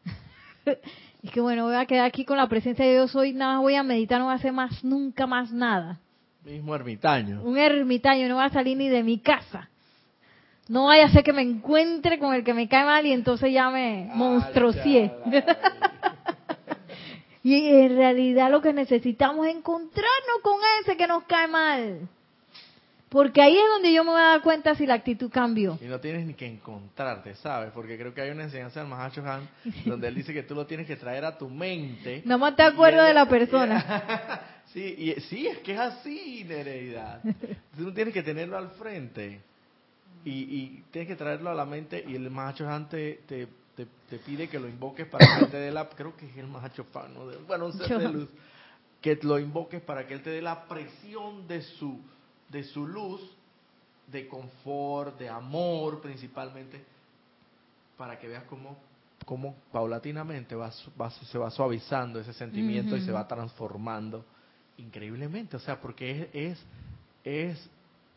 [0.66, 3.62] es que bueno, voy a quedar aquí con la presencia de Dios hoy, nada más
[3.62, 6.00] voy a meditar, no voy a hacer más, nunca más nada.
[6.44, 7.44] Mismo ermitaño.
[7.44, 9.70] Un ermitaño, no voy a salir ni de mi casa.
[10.70, 13.52] No vaya a ser que me encuentre con el que me cae mal y entonces
[13.52, 15.12] ya me monstruosié.
[17.44, 22.08] y en realidad lo que necesitamos es encontrarnos con ese que nos cae mal.
[23.10, 25.80] Porque ahí es donde yo me voy a dar cuenta si la actitud cambió.
[25.82, 27.72] Y no tienes ni que encontrarte, ¿sabes?
[27.74, 29.50] Porque creo que hay una enseñanza del Mahacho Han
[29.86, 32.22] donde él dice que tú lo tienes que traer a tu mente.
[32.26, 34.42] No más te acuerdas de la persona.
[34.66, 37.22] sí, y, sí, es que es así, Nereida.
[37.76, 39.49] Tú no tienes que tenerlo al frente
[40.26, 43.48] y, y, tienes que traerlo a la mente y el macho te, te,
[44.10, 46.48] te, pide que lo invoques para que él te dé la, creo que es el
[46.48, 47.14] macho fan,
[47.48, 48.30] bueno, un ser de luz,
[49.02, 52.00] que lo invoques para que él te dé la presión de su,
[52.50, 53.22] de su luz,
[54.08, 56.84] de confort, de amor principalmente,
[57.98, 58.78] para que veas cómo,
[59.26, 64.26] cómo paulatinamente va, se va suavizando ese sentimiento y se va transformando
[64.78, 66.66] increíblemente, o sea, porque es, es,
[67.24, 67.70] es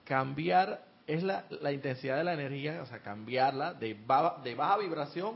[0.05, 3.97] cambiar es la, la, intensidad de la energía, o sea, cambiarla de,
[4.45, 5.35] de baja vibración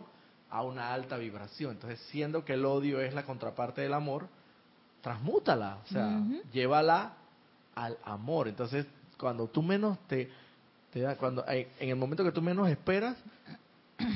[0.50, 1.72] a una alta vibración.
[1.72, 4.28] Entonces, siendo que el odio es la contraparte del amor,
[5.02, 6.20] transmútala, o sea,
[6.52, 7.14] llévala
[7.74, 8.48] al amor.
[8.48, 8.86] Entonces,
[9.18, 10.30] cuando tú menos te,
[10.92, 13.16] te da, cuando en el momento que tú menos esperas,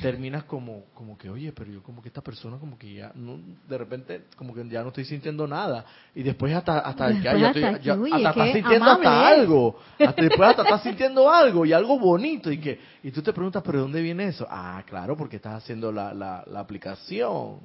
[0.01, 3.39] terminas como como que oye pero yo como que esta persona como que ya no,
[3.69, 7.65] de repente como que ya no estoy sintiendo nada y después hasta hasta ya, estoy,
[7.65, 12.79] hasta, sintiendo hasta algo hasta después hasta estás sintiendo algo y algo bonito y que
[13.03, 16.15] y tú te preguntas pero de dónde viene eso ah claro porque estás haciendo la,
[16.15, 17.61] la, aplicación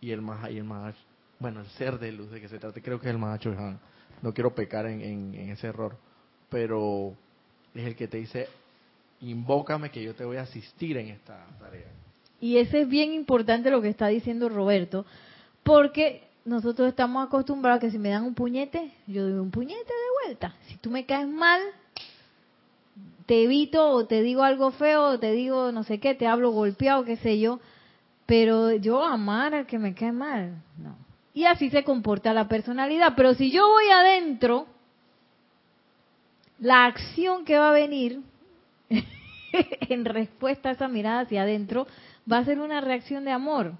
[0.00, 0.94] y el más y el más
[1.38, 3.40] bueno el ser de luz de que se trate creo que es el más
[4.22, 5.02] no quiero pecar en,
[5.34, 5.96] en ese error.
[6.48, 7.14] Pero
[7.74, 8.48] es el que te dice
[9.22, 11.86] invócame que yo te voy a asistir en esta tarea.
[12.40, 15.06] Y ese es bien importante lo que está diciendo Roberto,
[15.62, 19.92] porque nosotros estamos acostumbrados a que si me dan un puñete, yo doy un puñete
[19.92, 20.54] de vuelta.
[20.66, 21.60] Si tú me caes mal,
[23.26, 26.50] te evito o te digo algo feo o te digo no sé qué, te hablo
[26.50, 27.60] golpeado, qué sé yo,
[28.26, 30.96] pero yo amar al que me cae mal, no.
[31.34, 34.66] Y así se comporta la personalidad, pero si yo voy adentro,
[36.58, 38.20] la acción que va a venir
[39.52, 41.86] en respuesta a esa mirada hacia adentro,
[42.30, 43.72] va a ser una reacción de amor.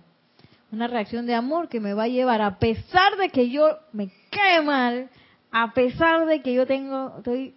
[0.70, 4.10] Una reacción de amor que me va a llevar, a pesar de que yo me
[4.30, 5.10] cae mal,
[5.50, 7.54] a pesar de que yo tengo, estoy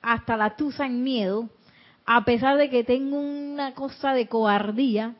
[0.00, 1.48] hasta la tusa en miedo,
[2.06, 5.14] a pesar de que tengo una cosa de cobardía,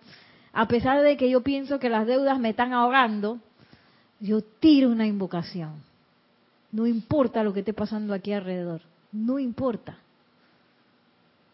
[0.52, 3.40] a pesar de que yo pienso que las deudas me están ahogando,
[4.20, 5.82] yo tiro una invocación.
[6.70, 9.98] No importa lo que esté pasando aquí alrededor, no importa.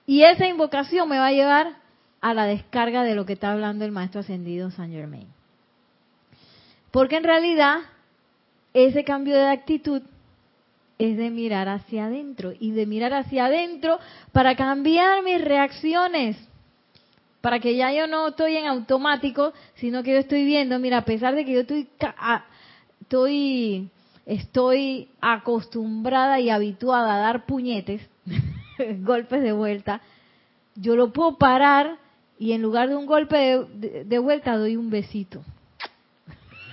[0.09, 1.77] Y esa invocación me va a llevar
[2.23, 5.29] a la descarga de lo que está hablando el maestro ascendido Saint Germain.
[6.91, 7.81] Porque en realidad
[8.73, 10.01] ese cambio de actitud
[10.99, 13.99] es de mirar hacia adentro y de mirar hacia adentro
[14.33, 16.39] para cambiar mis reacciones,
[17.43, 21.05] para que ya yo no estoy en automático, sino que yo estoy viendo, mira, a
[21.05, 21.87] pesar de que yo estoy
[23.03, 23.91] estoy
[24.25, 28.01] estoy acostumbrada y habituada a dar puñetes,
[29.01, 30.01] golpes de vuelta,
[30.75, 31.99] yo lo puedo parar
[32.39, 33.67] y en lugar de un golpe
[34.05, 35.43] de vuelta doy un besito.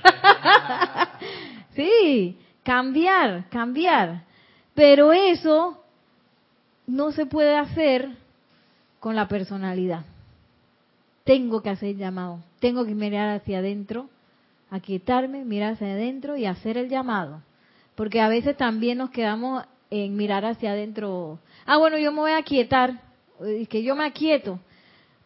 [1.75, 4.23] sí, cambiar, cambiar.
[4.73, 5.81] Pero eso
[6.85, 8.09] no se puede hacer
[8.99, 10.05] con la personalidad.
[11.23, 14.09] Tengo que hacer llamado, tengo que mirar hacia adentro,
[14.69, 17.41] aquietarme, mirar hacia adentro y hacer el llamado.
[17.95, 19.63] Porque a veces también nos quedamos
[20.03, 21.39] en mirar hacia adentro.
[21.65, 23.01] Ah, bueno, yo me voy a aquietar,
[23.69, 24.59] que yo me aquieto,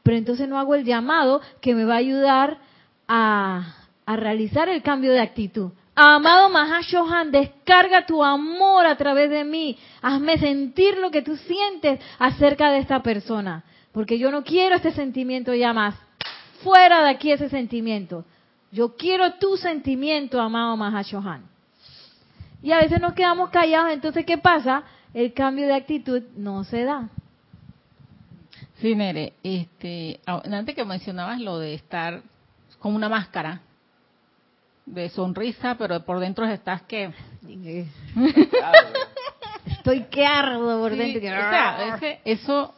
[0.03, 2.57] pero entonces no hago el llamado que me va a ayudar
[3.07, 5.71] a, a realizar el cambio de actitud.
[6.01, 9.77] Amado Mahashohan, descarga tu amor a través de mí.
[10.01, 13.65] Hazme sentir lo que tú sientes acerca de esta persona.
[13.91, 15.95] Porque yo no quiero este sentimiento ya más.
[16.63, 18.23] Fuera de aquí ese sentimiento.
[18.71, 21.43] Yo quiero tu sentimiento, amado Mahashohan.
[22.61, 24.83] Y a veces nos quedamos callados, entonces ¿qué pasa?
[25.13, 27.09] El cambio de actitud no se da.
[28.75, 32.21] Sí, Nere, este, antes que mencionabas lo de estar
[32.79, 33.61] con una máscara,
[34.85, 37.11] de sonrisa, pero por dentro estás que...
[39.65, 41.19] Estoy que ardo por dentro.
[41.19, 42.73] O sea, eso,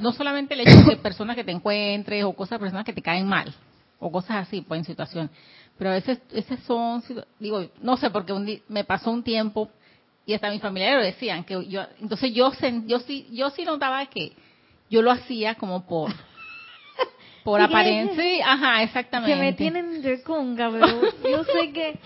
[0.00, 3.26] no solamente el hecho de personas que te encuentres o cosas, personas que te caen
[3.26, 3.54] mal
[3.98, 5.30] o cosas así, pues en situación.
[5.78, 7.02] Pero a veces, esas son,
[7.38, 9.68] digo, no sé, porque un me pasó un tiempo
[10.26, 12.52] y hasta mis familiares lo decían, que yo, entonces yo,
[12.86, 14.32] yo sí, yo sí notaba que
[14.88, 16.12] yo lo hacía como por
[17.44, 19.34] por apariencia, ajá, exactamente.
[19.34, 21.98] Que me tienen de conga, pero yo sé que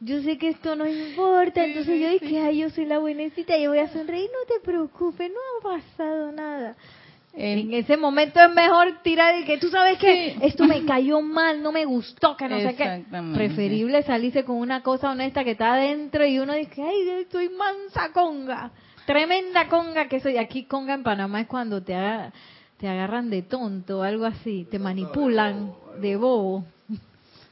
[0.00, 3.70] yo sé que esto no importa, entonces yo dije, ay, yo soy la buenecita, yo
[3.70, 6.76] voy a sonreír, no te preocupes, no ha pasado nada.
[7.40, 11.62] En ese momento es mejor tirar el que tú sabes que esto me cayó mal,
[11.62, 13.04] no me gustó, que no sé qué.
[13.32, 18.12] Preferible salirse con una cosa honesta que está adentro y uno dice, ay, soy mansa
[18.12, 18.72] conga,
[19.06, 20.36] tremenda conga que soy.
[20.36, 22.32] Aquí conga en Panamá es cuando te haga
[22.78, 26.64] te agarran de tonto, algo así, te manipulan de bobo.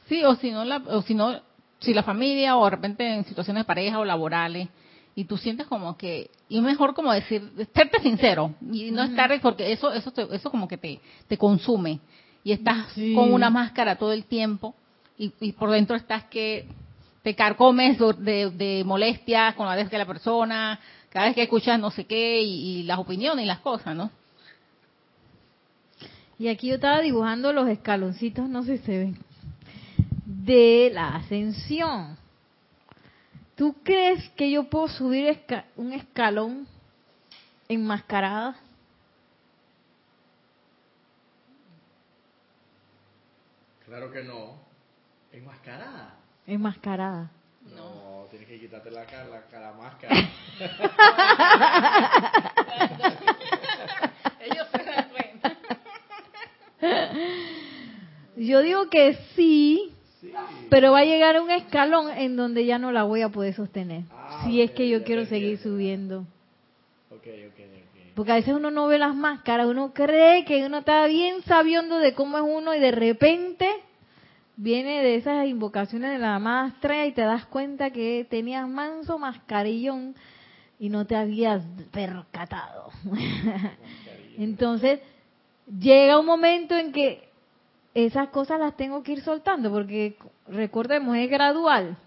[0.07, 1.41] Sí, o si no, la, o si no,
[1.79, 4.69] si la familia o de repente en situaciones de pareja o laborales
[5.17, 7.41] y tú sientes como que y mejor como decir,
[7.73, 11.99] serte sincero y no estar porque eso eso eso como que te te consume
[12.43, 14.75] y estás con una máscara todo el tiempo
[15.17, 16.67] y, por dentro estás que
[17.23, 21.79] te carcomes de, de molestias con la vez que la persona, cada vez que escuchas
[21.79, 24.11] no sé qué y las opiniones y las cosas, ¿no?
[26.37, 29.17] Y aquí yo estaba dibujando los escaloncitos, no sé si se ven,
[30.27, 32.15] de la ascensión.
[33.57, 35.43] ¿Tú crees que yo puedo subir
[35.77, 36.67] un escalón
[37.67, 38.55] enmascarada?
[43.83, 44.59] Claro que no.
[45.31, 46.13] ¿Enmascarada?
[46.45, 47.31] Enmascarada.
[47.75, 50.15] No, tienes que quitarte la cara, la cara máscara.
[58.37, 59.96] Yo digo que sí,
[60.69, 64.03] pero va a llegar un escalón en donde ya no la voy a poder sostener.
[64.11, 66.25] Ah, si es que yo quiero seguir subiendo.
[68.15, 71.99] Porque a veces uno no ve las máscaras, uno cree que uno está bien sabiendo
[71.99, 73.69] de cómo es uno y de repente
[74.55, 79.19] viene de esas invocaciones de la amada estrella y te das cuenta que tenías manso
[79.19, 80.15] mascarillón
[80.79, 82.89] y no te habías percatado.
[84.37, 84.99] Entonces,
[85.79, 87.26] llega un momento en que
[88.05, 90.17] esas cosas las tengo que ir soltando, porque
[90.47, 91.97] recordemos, es gradual.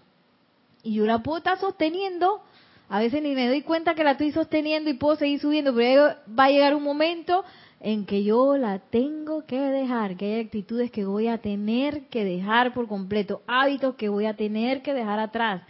[0.83, 2.41] Y yo la puedo estar sosteniendo,
[2.87, 6.15] a veces ni me doy cuenta que la estoy sosteniendo y puedo seguir subiendo, pero
[6.27, 7.43] va a llegar un momento
[7.81, 12.23] en que yo la tengo que dejar, que hay actitudes que voy a tener que
[12.23, 15.61] dejar por completo, hábitos que voy a tener que dejar atrás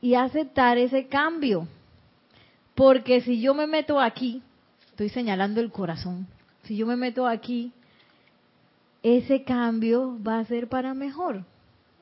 [0.00, 1.66] y aceptar ese cambio.
[2.76, 4.40] Porque si yo me meto aquí,
[4.90, 6.28] estoy señalando el corazón,
[6.62, 7.72] si yo me meto aquí,
[9.02, 11.44] ese cambio va a ser para mejor.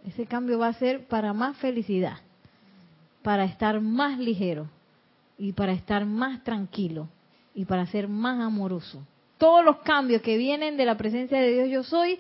[0.05, 2.19] Ese cambio va a ser para más felicidad,
[3.23, 4.69] para estar más ligero
[5.37, 7.09] y para estar más tranquilo
[7.55, 9.05] y para ser más amoroso.
[9.39, 12.19] Todos los cambios que vienen de la presencia de Dios yo soy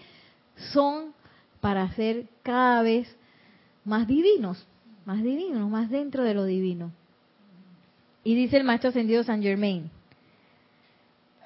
[0.72, 1.12] son
[1.60, 3.16] para ser cada vez
[3.84, 4.66] más divinos,
[5.04, 6.92] más divinos, más dentro de lo divino.
[8.22, 9.90] Y dice el maestro ascendido San Germain,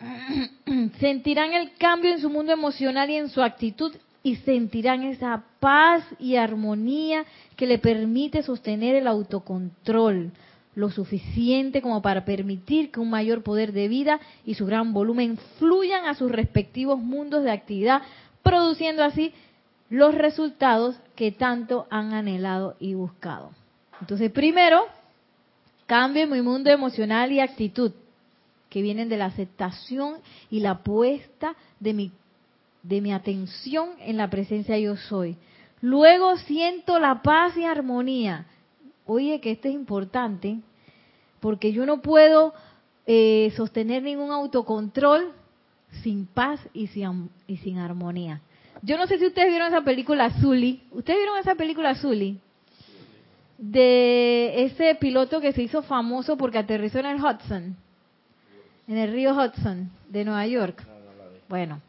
[1.00, 6.04] sentirán el cambio en su mundo emocional y en su actitud y sentirán esa paz
[6.18, 7.24] y armonía
[7.56, 10.32] que le permite sostener el autocontrol
[10.74, 15.38] lo suficiente como para permitir que un mayor poder de vida y su gran volumen
[15.58, 18.02] fluyan a sus respectivos mundos de actividad,
[18.42, 19.32] produciendo así
[19.90, 23.50] los resultados que tanto han anhelado y buscado.
[24.00, 24.86] Entonces, primero,
[25.86, 27.92] cambio mi mundo emocional y actitud,
[28.72, 30.14] que vienen de la aceptación
[30.50, 32.10] y la puesta de mi,
[32.82, 35.36] de mi atención en la presencia yo soy.
[35.82, 38.46] Luego siento la paz y armonía.
[39.04, 40.60] Oye, que esto es importante,
[41.40, 42.54] porque yo no puedo
[43.06, 45.32] eh, sostener ningún autocontrol
[46.02, 48.40] sin paz y sin, y sin armonía.
[48.80, 50.82] Yo no sé si ustedes vieron esa película Zully.
[50.92, 52.40] ¿Ustedes vieron esa película Zully?
[53.58, 57.76] De ese piloto que se hizo famoso porque aterrizó en el Hudson,
[58.88, 60.82] en el río Hudson de Nueva York.
[61.48, 61.80] Bueno,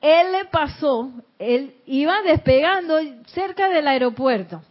[0.00, 4.62] él le pasó, él iba despegando cerca del aeropuerto.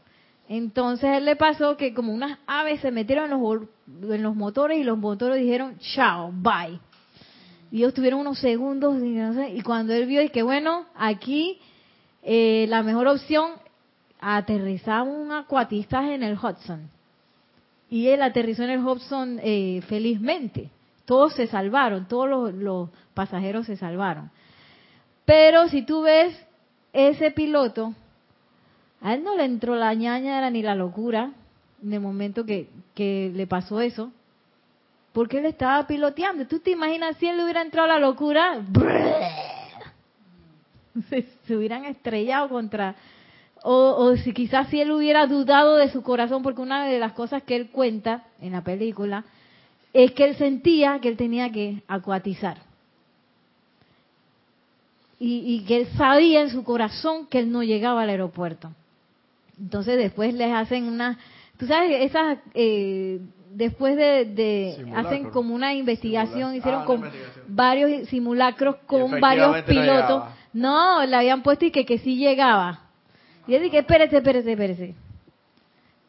[0.47, 4.77] Entonces él le pasó que como unas aves se metieron en los, en los motores
[4.77, 6.79] y los motores dijeron, chao, bye
[7.71, 11.57] y ellos tuvieron unos segundos y, cuando él vio y que bueno, aquí
[12.21, 13.53] eh, la mejor opción,
[14.19, 16.89] aterrizar un acuatista en el Hudson.
[17.89, 20.69] Y él aterrizó en el Hudson eh, felizmente.
[21.11, 24.31] Todos se salvaron, todos los, pasajeros se salvaron.
[25.25, 26.33] Pero si tú ves
[26.93, 27.93] ese piloto,
[29.01, 31.33] a él no le entró la ñaña ni la locura
[31.83, 34.13] en el momento que, que le pasó eso
[35.11, 36.47] porque él estaba piloteando.
[36.47, 38.61] ¿Tú te imaginas si él le hubiera entrado la locura?
[41.09, 42.95] Se, se hubieran estrellado contra...
[43.63, 47.11] O, o, si quizás si él hubiera dudado de su corazón, porque una de las
[47.11, 49.25] cosas que él cuenta en la película
[49.93, 52.57] es que él sentía que él tenía que acuatizar.
[55.19, 58.71] Y, y que él sabía en su corazón que él no llegaba al aeropuerto.
[59.59, 61.19] Entonces después les hacen una...
[61.57, 63.19] Tú sabes, esas eh,
[63.53, 67.11] después de, hacen como una investigación, hicieron ah,
[67.47, 70.23] varios simulacros con varios pilotos.
[70.53, 72.81] No, le habían puesto y que, que sí llegaba.
[73.47, 74.95] Y él dije, espérese, espérese, espérese.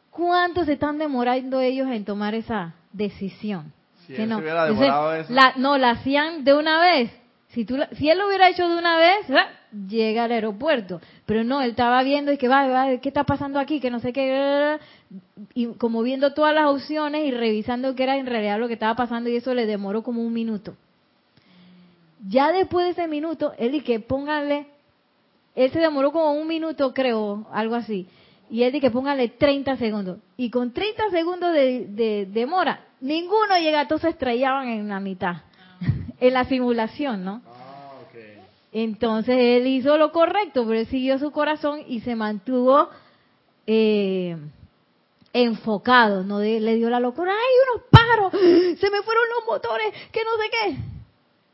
[0.09, 3.73] ¿Cuánto se están demorando ellos en tomar esa decisión?
[4.07, 4.39] Si que no.
[4.41, 7.11] La, no, la hacían de una vez.
[7.49, 9.27] Si, tú, si él lo hubiera hecho de una vez,
[9.87, 11.01] llega al aeropuerto.
[11.25, 13.79] Pero no, él estaba viendo y que va, va, ¿qué está pasando aquí?
[13.79, 14.79] Que no sé qué.
[15.53, 18.95] Y como viendo todas las opciones y revisando qué era en realidad lo que estaba
[18.95, 20.75] pasando y eso le demoró como un minuto.
[22.27, 24.65] Ya después de ese minuto, él y que pónganle,
[25.55, 28.07] él se demoró como un minuto creo, algo así.
[28.53, 30.19] Y él y que pónganle 30 segundos.
[30.37, 35.37] Y con 30 segundos de, de demora, ninguno llega, todos se estrellaban en la mitad
[36.19, 37.41] en la simulación, ¿no?
[37.47, 38.03] Ah,
[38.71, 42.89] Entonces él hizo lo correcto, pero él siguió su corazón y se mantuvo
[43.65, 44.37] eh,
[45.33, 48.33] enfocado, no le dio la locura, ¡ay, unos pájaros!
[48.79, 49.91] ¡Se me fueron los motores!
[50.11, 50.77] ¡Que no sé qué!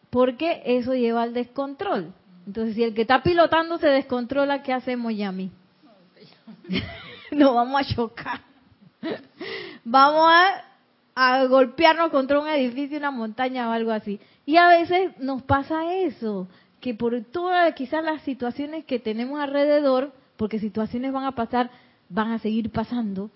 [0.10, 2.12] Porque eso lleva al descontrol.
[2.46, 5.50] Entonces, si el que está pilotando se descontrola, ¿qué hacemos, Yami?
[7.32, 8.42] Nos vamos a chocar.
[9.84, 10.64] vamos a,
[11.16, 14.20] a golpearnos contra un edificio, una montaña o algo así.
[14.46, 16.48] Y a veces nos pasa eso,
[16.80, 21.70] que por todas quizás las situaciones que tenemos alrededor, porque situaciones van a pasar,
[22.10, 23.30] van a seguir pasando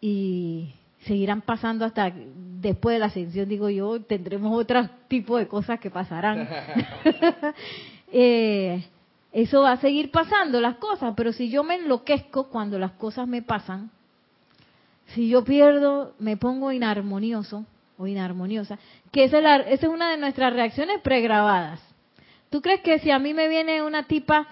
[0.00, 2.12] y seguirán pasando hasta
[2.60, 6.48] después de la ascensión, digo yo, tendremos otro tipo de cosas que pasarán.
[8.12, 8.84] eh,
[9.32, 13.28] eso va a seguir pasando las cosas, pero si yo me enloquezco cuando las cosas
[13.28, 13.90] me pasan,
[15.08, 17.64] si yo pierdo, me pongo inarmonioso,
[17.98, 18.78] o inarmoniosa,
[19.10, 21.80] que esa es, una de nuestras reacciones pregrabadas.
[22.48, 24.46] ¿Tú crees que si a mí me viene una tipa,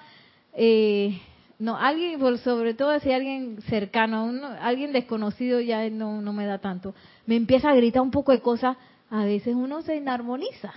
[0.53, 1.21] eh,
[1.59, 6.95] no, alguien, sobre todo si alguien cercano, alguien desconocido ya no, no me da tanto,
[7.25, 8.77] me empieza a gritar un poco de cosas,
[9.11, 10.75] a veces uno se inarmoniza.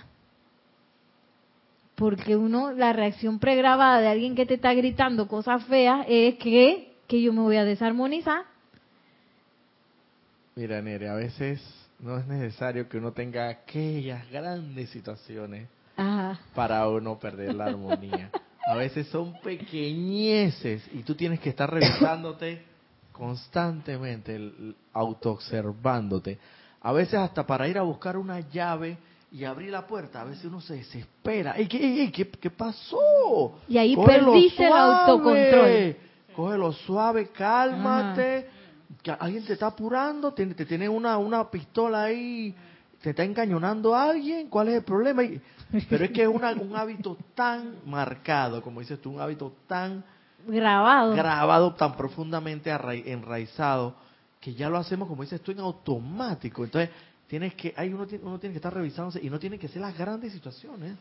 [2.00, 6.94] Porque uno, la reacción pregrabada de alguien que te está gritando cosas feas es que,
[7.06, 8.44] que yo me voy a desarmonizar.
[10.56, 11.62] Mira, Nere, a veces
[11.98, 15.68] no es necesario que uno tenga aquellas grandes situaciones
[16.54, 18.30] para uno perder la armonía.
[18.66, 22.64] A veces son pequeñeces y tú tienes que estar revisándote
[23.12, 24.40] constantemente,
[24.94, 26.38] autoobservándote.
[26.80, 28.96] A veces hasta para ir a buscar una llave
[29.32, 31.60] y abrí la puerta, a veces uno se desespera.
[31.60, 33.60] ¿Y qué, qué, qué pasó?
[33.68, 35.96] Y ahí perdiste el autocontrol.
[36.34, 38.48] Cógelo suave, cálmate.
[39.02, 42.54] Que alguien te está apurando, te, te tiene una, una pistola ahí,
[43.00, 44.48] te está encañonando a alguien.
[44.48, 45.22] ¿Cuál es el problema?
[45.88, 50.04] Pero es que es un hábito tan marcado, como dices tú, un hábito tan
[50.46, 52.70] grabado, grabado tan profundamente
[53.06, 53.94] enraizado,
[54.40, 56.64] que ya lo hacemos, como dices tú, en automático.
[56.64, 56.90] Entonces,
[57.30, 59.96] tienes que, hay uno, uno tiene que estar revisándose y no tiene que ser las
[59.96, 60.96] grandes situaciones.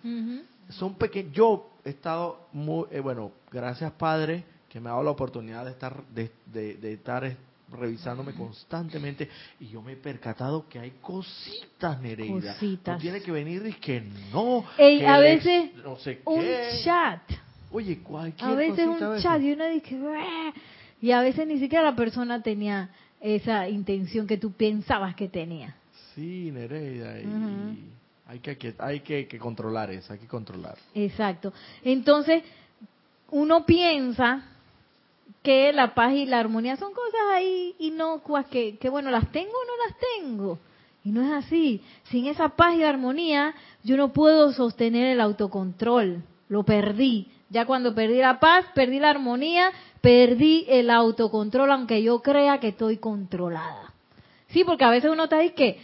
[0.70, 1.34] Son pequeños.
[1.34, 5.72] Yo he estado muy, eh, bueno, gracias Padre, que me ha dado la oportunidad de
[5.72, 7.36] estar, de, de, estar
[7.72, 9.28] revisándome constantemente
[9.60, 12.54] y yo me he percatado que hay cositas, Nereida.
[12.54, 12.98] Cositas.
[12.98, 14.66] No tiene que venir y que no.
[14.78, 16.46] a veces no sé un
[16.84, 17.22] chat.
[17.72, 19.98] Oye, cualquier A veces un chat y uno dice,
[21.02, 25.76] y a veces ni siquiera la persona tenía esa intención que tú pensabas que tenía.
[26.20, 27.13] Sí, Nereida.
[28.28, 30.78] hay, que, hay que, controlar eso, hay que controlar.
[30.93, 31.53] Exacto.
[31.82, 32.43] Entonces,
[33.32, 34.43] uno piensa
[35.41, 39.49] que la paz y la armonía son cosas ahí inocuas que, que, bueno, las tengo
[39.49, 40.59] o no las tengo.
[41.05, 41.82] Y no es así.
[42.11, 46.22] Sin esa paz y armonía, yo no puedo sostener el autocontrol.
[46.49, 47.30] Lo perdí.
[47.49, 52.67] Ya cuando perdí la paz, perdí la armonía, perdí el autocontrol, aunque yo crea que
[52.67, 53.93] estoy controlada.
[54.49, 55.80] Sí, porque a veces uno está ahí que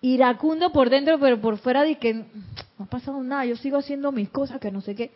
[0.00, 2.24] iracundo por dentro, pero por fuera de que no
[2.78, 5.10] ha pasado nada, yo sigo haciendo mis cosas, que no sé qué.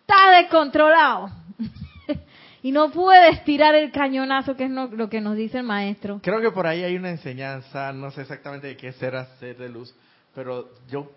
[0.00, 1.30] Está descontrolado.
[2.62, 6.20] y no puede estirar el cañonazo, que es lo, que nos dice el maestro.
[6.22, 9.68] Creo que por ahí hay una enseñanza, no sé exactamente de qué será ser de
[9.68, 9.94] luz,
[10.34, 11.10] pero yo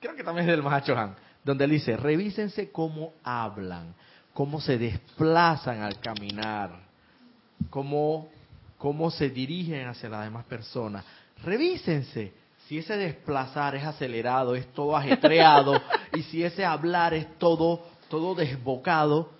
[0.00, 1.14] creo que también es del Mahacho Han,
[1.44, 3.94] donde él dice, revísense cómo hablan,
[4.32, 6.70] cómo se desplazan al caminar,
[7.70, 8.28] cómo,
[8.76, 11.04] cómo se dirigen hacia las demás personas
[11.42, 12.32] revísense.
[12.66, 15.80] Si ese desplazar es acelerado, es todo ajetreado,
[16.14, 19.30] y si ese hablar es todo, todo desbocado,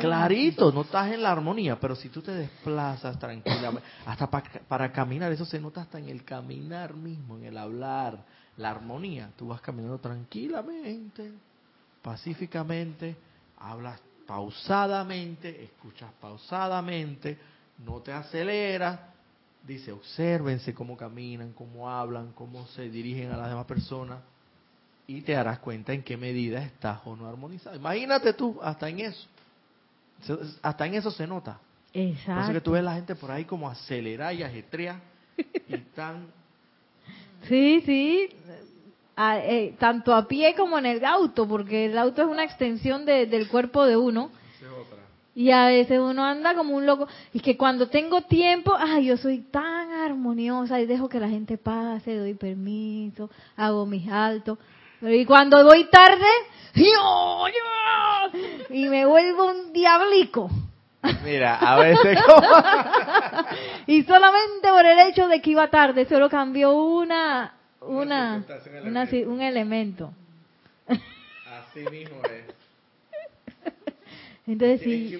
[0.00, 5.30] clarito, no estás en la armonía, pero si tú te desplazas tranquilamente, hasta para caminar,
[5.30, 8.18] eso se nota hasta en el caminar mismo, en el hablar,
[8.56, 11.32] la armonía, tú vas caminando tranquilamente,
[12.02, 13.16] pacíficamente,
[13.58, 17.38] hablas pausadamente, escuchas pausadamente,
[17.78, 18.98] no te aceleras,
[19.66, 24.20] dice, obsérvense cómo caminan, cómo hablan, cómo se dirigen a las demás personas
[25.06, 27.76] y te darás cuenta en qué medida estás o no armonizado.
[27.76, 29.26] Imagínate tú, hasta en eso.
[30.62, 31.58] Hasta en eso se nota.
[31.92, 32.32] Exacto.
[32.32, 35.00] Por eso que tú ves la gente por ahí como acelera y ajetrea
[35.68, 36.26] y tan...
[37.48, 38.28] Sí, sí.
[39.16, 43.48] Eh, tanto a pie como en el auto, porque el auto es una extensión del
[43.48, 44.30] cuerpo de uno.
[45.34, 47.08] Y a veces uno anda como un loco.
[47.32, 51.58] Y que cuando tengo tiempo, ay, yo soy tan armoniosa y dejo que la gente
[51.58, 54.58] pase, doy permiso, hago mis altos.
[55.02, 56.24] Y cuando voy tarde,
[58.70, 60.50] y me vuelvo un diablico.
[61.22, 62.18] Mira, a veces
[63.86, 68.42] y solamente por el hecho de que iba tarde, solo cambió una, una,
[68.84, 70.12] una un elemento.
[70.88, 72.63] Así mismo es.
[74.46, 75.18] Entonces sí.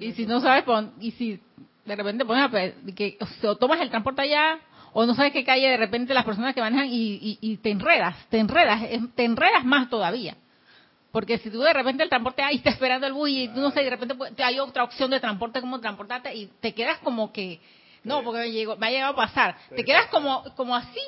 [0.00, 0.64] Y, si no sabes,
[1.00, 1.40] y si
[1.84, 4.58] de repente pones a, que o tomas el transporte allá
[4.92, 8.16] o no sabes qué calle de repente las personas que manejan y, y, te enredas,
[8.28, 8.82] te enredas,
[9.14, 10.36] te enredas más todavía.
[11.12, 13.70] Porque si tú de repente el transporte ahí está esperando el bus y tú no
[13.70, 17.32] sé, de repente te hay otra opción de transporte como transportarte y te quedas como
[17.32, 17.60] que,
[18.04, 21.00] no, porque me, llegó, me ha llegado a pasar, te quedas como, como así.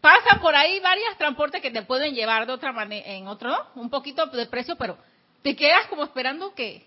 [0.00, 3.58] Pasan por ahí varios transportes que te pueden llevar de otra manera, en otro, ¿no?
[3.74, 4.96] Un poquito de precio, pero
[5.42, 6.86] te quedas como esperando que...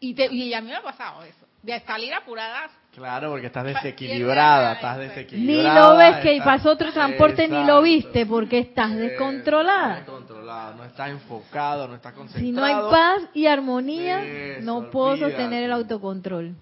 [0.00, 2.70] Y, te, y a mí me ha pasado eso, de salir apurada.
[2.94, 5.74] Claro, porque estás desequilibrada, estás desequilibrada.
[5.74, 9.96] Ni lo ves que pasó otro transporte ni lo viste porque estás descontrolada.
[9.96, 12.46] descontrolada, no estás enfocado, no estás concentrado.
[12.46, 16.54] Si no hay paz y armonía, no puedo sostener el autocontrol.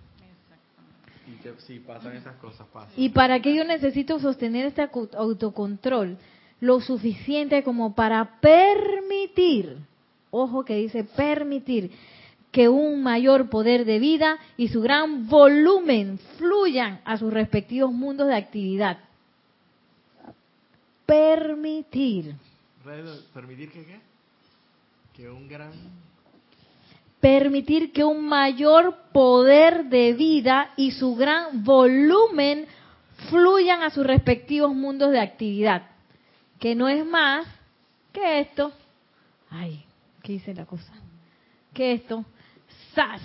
[1.69, 2.93] Y pasan esas cosas, pasan.
[2.97, 6.19] ¿Y para qué yo necesito sostener este autocontrol?
[6.61, 9.77] Lo suficiente como para permitir
[10.37, 11.91] ojo que dice permitir
[12.57, 18.29] que un mayor poder de vida y su gran volumen fluyan a sus respectivos mundos
[18.29, 18.99] de actividad.
[21.05, 22.35] Permitir.
[23.35, 24.01] ¿Permitir que qué?
[25.15, 25.73] Que un gran...
[27.21, 32.67] Permitir que un mayor poder de vida y su gran volumen
[33.29, 35.91] fluyan a sus respectivos mundos de actividad.
[36.59, 37.47] Que no es más
[38.13, 38.73] que esto.
[39.51, 39.86] Ay,
[40.27, 40.93] que hice la cosa.
[41.73, 42.25] Que esto,
[42.97, 43.23] ¡zas!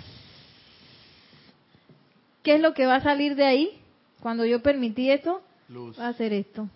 [2.44, 3.80] ¿Qué es lo que va a salir de ahí?
[4.20, 5.98] Cuando yo permití esto, Luz.
[5.98, 6.68] va a ser esto.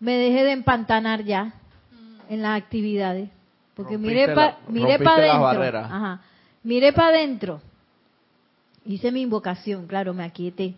[0.00, 1.54] Me dejé de empantanar ya
[2.28, 3.30] en las actividades.
[3.76, 5.78] Porque miré para adentro.
[5.78, 6.20] Ajá.
[6.64, 7.60] Miré para adentro.
[8.84, 10.74] Hice mi invocación, claro, me aquieté.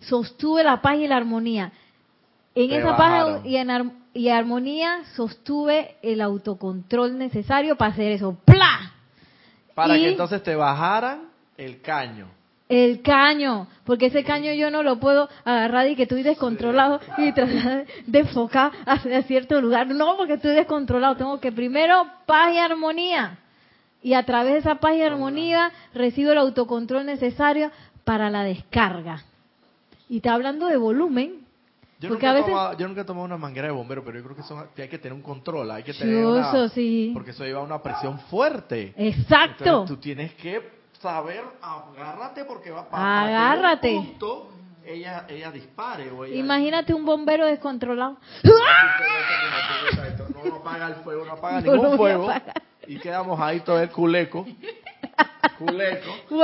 [0.00, 1.72] Sostuve la paz y la armonía.
[2.54, 3.34] En Te esa bajaron.
[3.38, 8.36] paz y, en ar- y armonía sostuve el autocontrol necesario para hacer eso.
[8.44, 8.92] ¡Pla!
[9.74, 12.26] Para Y- que entonces te bajaran el caño.
[12.68, 17.32] El caño, porque ese caño yo no lo puedo agarrar y que estoy descontrolado y
[17.32, 19.88] tratar de enfocar hacia cierto lugar.
[19.88, 21.16] No, porque estoy descontrolado.
[21.16, 23.38] Tengo que primero paz y armonía.
[24.02, 27.70] Y a través de esa paz y armonía recibo el autocontrol necesario
[28.04, 29.22] para la descarga.
[30.08, 31.40] Y está hablando de volumen.
[32.02, 34.18] Yo Porque nunca, a veces- tomado, yo nunca he tomado una manguera de bombero, pero
[34.18, 36.68] yo creo que, son, que hay que tener un control, hay que tener una...
[36.68, 37.12] sí.
[37.14, 38.92] Porque eso lleva a una presión fuerte.
[38.96, 39.62] Exacto.
[39.64, 40.68] Entonces, tú tienes que
[41.00, 43.96] saber, agárrate porque va para Agárrate.
[43.96, 44.48] un punto
[44.84, 46.10] ella, ella dispare.
[46.10, 48.16] O ella, Imagínate un bombero descontrolado.
[48.42, 48.52] No,
[50.44, 52.32] no apaga el fuego, no apaga No ningún a fuego.
[52.88, 54.44] Y quedamos ahí todo el culeco.
[55.58, 56.10] Culeco.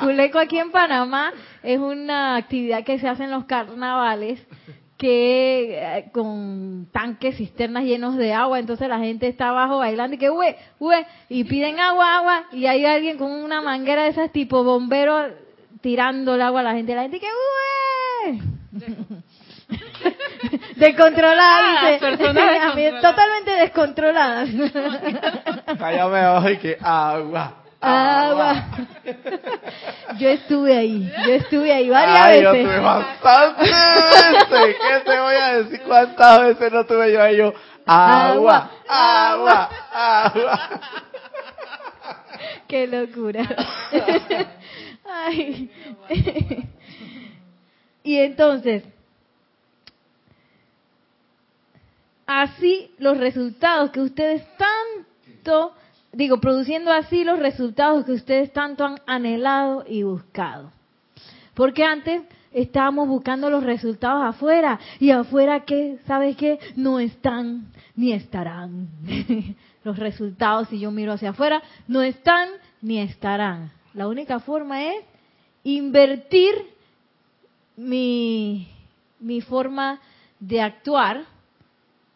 [0.00, 4.44] Culeco aquí en Panamá es una actividad que se hace en los carnavales
[4.96, 10.18] que eh, con tanques, cisternas llenos de agua, entonces la gente está abajo bailando y
[10.18, 14.30] que hue, hue, y piden agua, agua, y hay alguien con una manguera de esas
[14.30, 15.26] tipo bombero
[15.80, 18.38] tirando el agua a la gente, la gente que hue.
[20.76, 22.92] Descontrolada, Ah, dice.
[23.00, 24.48] Totalmente descontroladas.
[25.78, 27.63] Cállame abajo y que agua.
[27.86, 28.64] Agua.
[30.18, 32.66] Yo estuve ahí, yo estuve ahí varias Ay, yo veces.
[32.66, 34.76] tuve bastantes veces.
[34.76, 37.36] ¿Qué te voy a decir cuántas veces no tuve yo ahí?
[37.36, 37.52] Yo,
[37.84, 40.60] agua, agua, agua.
[42.68, 43.42] Qué locura.
[45.04, 45.70] Ay.
[48.04, 48.84] Y entonces,
[52.26, 55.74] así los resultados que ustedes tanto,
[56.14, 60.72] digo, produciendo así los resultados que ustedes tanto han anhelado y buscado.
[61.54, 66.58] Porque antes estábamos buscando los resultados afuera y afuera que, ¿sabes qué?
[66.76, 68.88] No están ni estarán.
[69.84, 72.48] los resultados, si yo miro hacia afuera, no están
[72.80, 73.70] ni estarán.
[73.92, 75.04] La única forma es
[75.62, 76.54] invertir
[77.76, 78.68] mi,
[79.20, 80.00] mi forma
[80.40, 81.24] de actuar,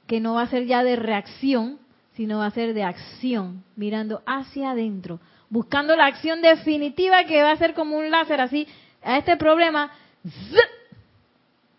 [0.07, 1.79] que no va a ser ya de reacción,
[2.19, 7.53] sino va a ser de acción, mirando hacia adentro, buscando la acción definitiva que va
[7.53, 8.67] a ser como un láser así
[9.05, 9.93] a este problema,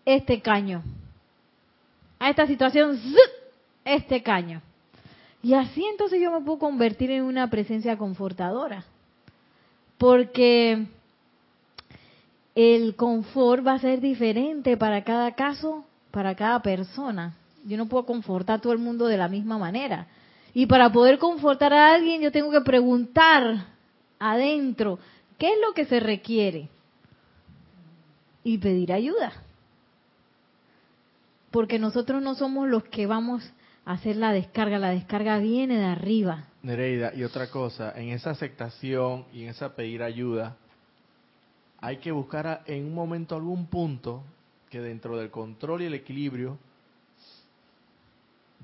[0.06, 0.82] este caño,
[2.18, 2.98] a esta situación,
[3.84, 4.62] este caño.
[5.42, 8.84] Y así entonces yo me puedo convertir en una presencia confortadora,
[9.98, 10.86] porque
[12.54, 17.34] el confort va a ser diferente para cada caso, para cada persona.
[17.66, 20.06] Yo no puedo confortar a todo el mundo de la misma manera.
[20.52, 23.66] Y para poder confortar a alguien, yo tengo que preguntar
[24.18, 24.98] adentro,
[25.38, 26.68] ¿qué es lo que se requiere?
[28.42, 29.32] Y pedir ayuda.
[31.50, 33.52] Porque nosotros no somos los que vamos
[33.84, 36.44] a hacer la descarga, la descarga viene de arriba.
[36.62, 40.56] Nereida, y otra cosa, en esa aceptación y en esa pedir ayuda,
[41.80, 44.22] hay que buscar en un momento algún punto
[44.68, 46.58] que dentro del control y el equilibrio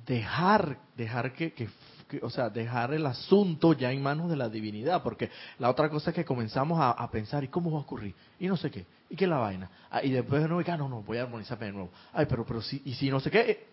[0.07, 1.69] dejar dejar que, que-
[2.09, 5.29] que- o sea dejar el asunto ya en manos de la divinidad porque
[5.59, 8.47] la otra cosa es que comenzamos a, a pensar y cómo va a ocurrir y
[8.47, 9.69] no sé qué y qué es la vaina.
[9.91, 12.45] Ah, y después de nuevo ah, no no voy a armonizarme de nuevo ay pero
[12.47, 13.67] pero sí y si no sé qué eh,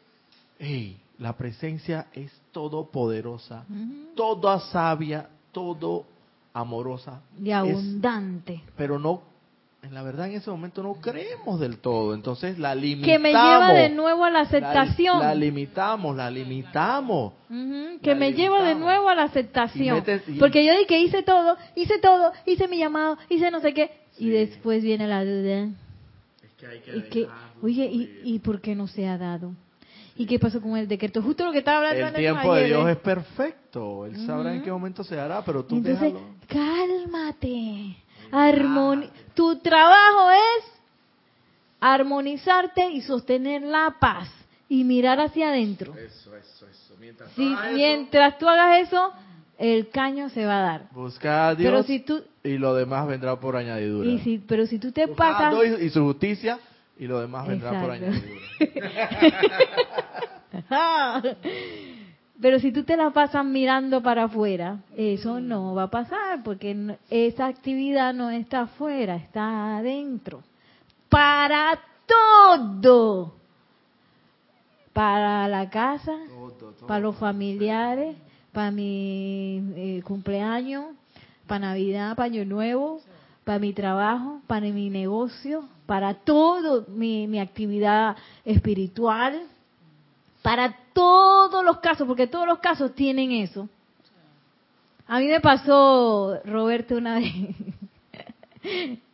[0.59, 3.65] ey, la presencia es todopoderosa
[4.15, 6.05] toda sabia todo
[6.53, 8.63] amorosa Y es- abundante.
[8.75, 9.21] pero no
[9.83, 13.29] en la verdad en ese momento no creemos del todo entonces la limitamos Que me
[13.31, 15.19] lleva de nuevo a la aceptación.
[15.19, 18.79] la, la limitamos la limitamos Ujú, que La me lleva de limitamos.
[18.85, 19.97] nuevo a la Y aceptación.
[19.97, 23.59] metes- y- Porque yo dije que hice todo, hice todo, hice mi llamado, hice no
[23.59, 23.91] sé qué.
[24.17, 25.67] Y después viene la duda.
[26.43, 27.27] es que hay Y que,
[27.61, 29.51] oye, ¿y, ¿y por qué no se ha dado?
[30.15, 31.21] ¿Y qué pasó con el decreto?
[31.21, 34.71] Justo lo que estaba hablando el tiempo de Dios es perfecto él sabrá en qué
[34.71, 37.97] momento se hará pero tú Entonces, déjalo cálmate.
[38.33, 40.65] Armoni tu trabajo es
[41.79, 44.29] armonizarte y sostener la paz
[44.69, 45.93] y mirar hacia adentro.
[45.97, 46.95] eso eso eso.
[46.99, 49.11] Mientras Si hagas eso, mientras tú hagas eso,
[49.57, 50.87] el caño se va a dar.
[50.91, 54.09] busca a Dios Pero si tú y lo demás vendrá por añadidura.
[54.09, 56.59] Y si pero si tú te Busca a pasas Dios y, y su justicia
[56.97, 58.41] y lo demás vendrá por añadidura
[62.43, 66.97] Pero si tú te la pasas mirando para afuera, eso no va a pasar porque
[67.09, 70.43] esa actividad no está afuera, está adentro.
[71.07, 73.35] Para todo.
[74.91, 76.17] Para la casa,
[76.85, 78.17] para los familiares,
[78.51, 80.87] para mi eh, cumpleaños,
[81.47, 82.99] para Navidad, para Año Nuevo,
[83.45, 89.43] para mi trabajo, para mi negocio, para todo mi, mi actividad espiritual,
[90.43, 93.67] para todos los casos, porque todos los casos tienen eso.
[95.07, 97.33] A mí me pasó, Roberto, una vez,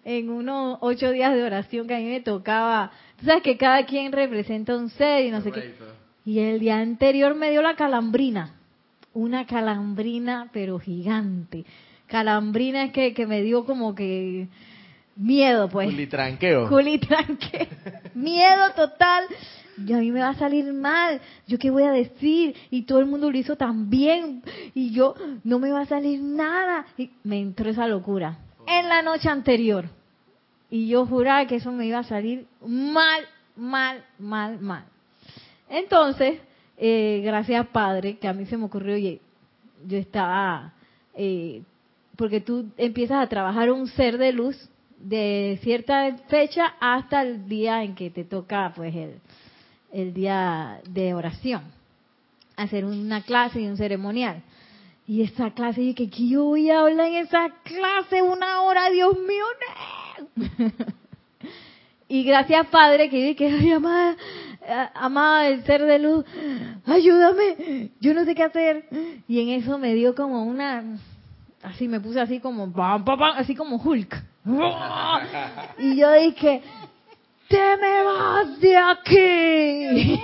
[0.03, 3.85] en unos ocho días de oración que a mí me tocaba, tú sabes que cada
[3.85, 5.75] quien representa un ser y no sé qué.
[6.25, 8.55] Y el día anterior me dio la calambrina,
[9.13, 11.63] una calambrina pero gigante.
[12.07, 14.47] Calambrina es que, que me dio como que
[15.15, 15.89] miedo, pues.
[15.91, 16.67] Culitranqueo.
[16.67, 17.67] Culitranqueo.
[18.15, 19.25] miedo total.
[19.85, 21.21] Y a mí me va a salir mal.
[21.47, 22.55] ¿Yo qué voy a decir?
[22.69, 24.43] Y todo el mundo lo hizo tan bien.
[24.73, 26.85] Y yo, no me va a salir nada.
[26.97, 28.37] Y me entró esa locura.
[28.67, 29.85] En la noche anterior.
[30.69, 33.23] Y yo juraba que eso me iba a salir mal,
[33.55, 34.85] mal, mal, mal.
[35.67, 36.39] Entonces,
[36.77, 39.19] eh, gracias Padre, que a mí se me ocurrió, oye,
[39.87, 40.73] yo estaba,
[41.13, 41.63] eh,
[42.15, 47.83] porque tú empiezas a trabajar un ser de luz de cierta fecha hasta el día
[47.83, 49.15] en que te toca, pues, el,
[49.91, 51.63] el día de oración,
[52.55, 54.43] hacer una clase y un ceremonial.
[55.07, 59.17] Y esa clase, y que yo voy a hablar en esa clase una hora, Dios
[59.17, 59.45] mío,
[62.07, 64.15] y gracias Padre que que ay, amada,
[64.93, 66.25] amada el ser de luz,
[66.85, 68.85] ayúdame, yo no sé qué hacer.
[69.27, 70.83] Y en eso me dio como una,
[71.63, 72.71] así me puse así como,
[73.35, 74.23] así como Hulk.
[75.79, 76.61] Y yo dije,
[77.49, 80.21] te me vas de aquí.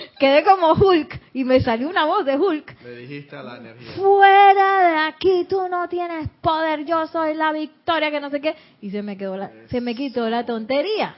[0.18, 2.82] Quedé como Hulk y me salió una voz de Hulk.
[2.84, 3.92] Le dijiste a la energía.
[3.96, 8.54] Fuera de aquí, tú no tienes poder, yo soy la victoria, que no sé qué.
[8.80, 11.16] Y se me quedó la, se me quitó la tontería.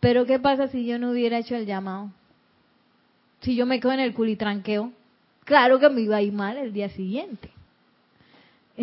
[0.00, 2.10] Pero ¿qué pasa si yo no hubiera hecho el llamado?
[3.40, 4.92] Si yo me quedo en el culitranqueo,
[5.44, 7.50] claro que me iba a ir mal el día siguiente.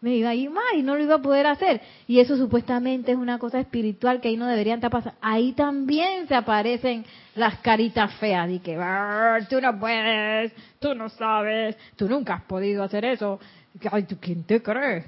[0.00, 1.80] me iba a ir mal y no lo iba a poder hacer.
[2.06, 5.18] Y eso supuestamente es una cosa espiritual que ahí no deberían estar pasando.
[5.20, 8.76] Ahí también se aparecen las caritas feas y que
[9.48, 13.40] tú no puedes, tú no sabes, tú nunca has podido hacer eso.
[13.90, 15.04] Ay, ¿tú quién te crees?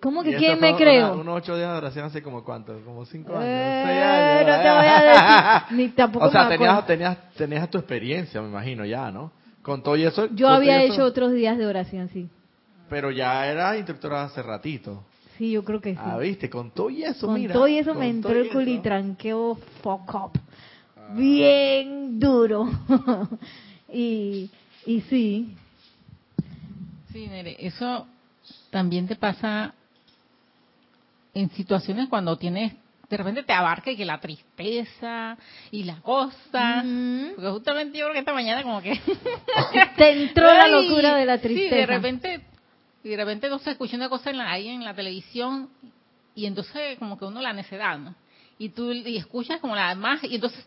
[0.00, 1.14] ¿Cómo que quién me creo?
[1.14, 4.46] unos ocho días de oración hace como cuánto, como cinco años, Eh, seis años.
[4.46, 8.40] no te voy a decir, ni tampoco o sea, me tenías, tenías, tenías tu experiencia,
[8.40, 9.32] me imagino, ya, ¿no?
[9.62, 10.28] Con todo y eso.
[10.34, 12.28] Yo había eso- hecho otros días de oración, sí.
[12.92, 15.02] Pero ya era instructora hace ratito.
[15.38, 16.00] Sí, yo creo que sí.
[16.04, 17.54] Ah, viste, con todo y eso, Con mira.
[17.54, 18.48] todo y eso con me entró el.
[18.48, 18.52] Ah.
[18.52, 20.32] culitranqueo fuck up.
[21.16, 22.68] Bien duro.
[23.90, 24.50] y,
[24.84, 25.56] y sí.
[27.14, 28.06] Sí, Nere, eso
[28.68, 29.72] también te pasa
[31.32, 32.74] en situaciones cuando tienes,
[33.08, 35.38] de repente te abarca y que la tristeza
[35.70, 36.82] y la cosa.
[36.84, 37.36] Ujú.
[37.36, 39.00] Porque justamente yo creo que esta mañana como que...
[39.96, 41.74] Te entró la locura de la Sí, tristeza.
[41.76, 42.40] de repente,
[43.04, 45.68] y de repente sé, escuché una cosa en la, ahí en la televisión
[46.34, 48.14] y entonces como que uno la necedad, ¿no?
[48.58, 50.66] Y tú y escuchas como la más y entonces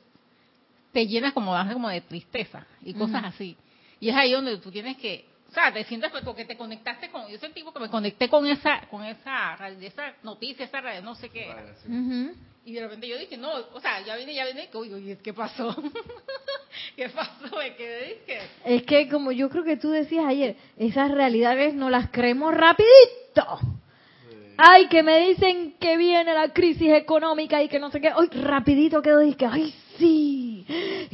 [0.92, 3.58] te llenas como, como de tristeza y cosas así.
[4.00, 5.26] Y es ahí donde tú tienes que,
[5.56, 9.04] sea, te sientes porque te conectaste con, yo sentí que me conecté con esa, con
[9.04, 11.46] esa, esa noticia, esa radio, no sé qué.
[11.46, 11.74] era.
[11.88, 12.36] Ujú.
[12.66, 15.76] Y de repente yo dije, no, o sea, ya vine, ya vine, uy, ¿qué pasó?
[16.96, 17.56] ¿Qué pasó?
[17.58, 21.90] Me quedé, dije, Es que como yo creo que tú decías ayer, esas realidades no
[21.90, 23.60] las creemos rapidito.
[24.58, 28.10] Ay, que me dicen que viene la crisis económica y que no sé qué.
[28.10, 30.66] Ay, rapidito quedo y que, ay, sí,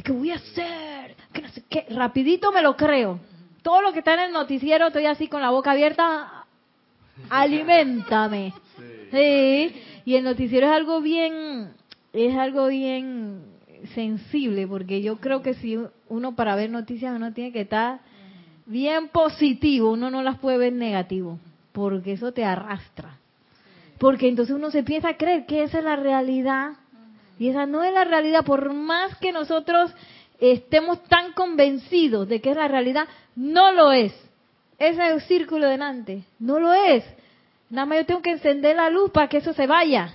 [0.04, 1.16] ¿qué voy a hacer?
[1.32, 1.86] Que no sé qué.
[1.90, 3.20] Rapidito me lo creo.
[3.62, 6.44] Todo lo que está en el noticiero estoy así con la boca abierta.
[7.30, 8.52] Aliméntame.
[9.10, 9.82] Sí.
[10.04, 11.70] Y el noticiero es algo bien,
[12.12, 13.44] es algo bien
[13.94, 18.00] sensible, porque yo creo que si uno para ver noticias uno tiene que estar
[18.66, 21.38] bien positivo, uno no las puede ver negativo,
[21.72, 23.18] porque eso te arrastra.
[23.98, 26.72] Porque entonces uno se empieza a creer que esa es la realidad
[27.38, 29.92] y esa no es la realidad, por más que nosotros
[30.50, 34.12] estemos tan convencidos de que es la realidad, no lo es.
[34.78, 37.04] Ese círculo delante, no lo es.
[37.70, 40.14] Nada más yo tengo que encender la luz para que eso se vaya.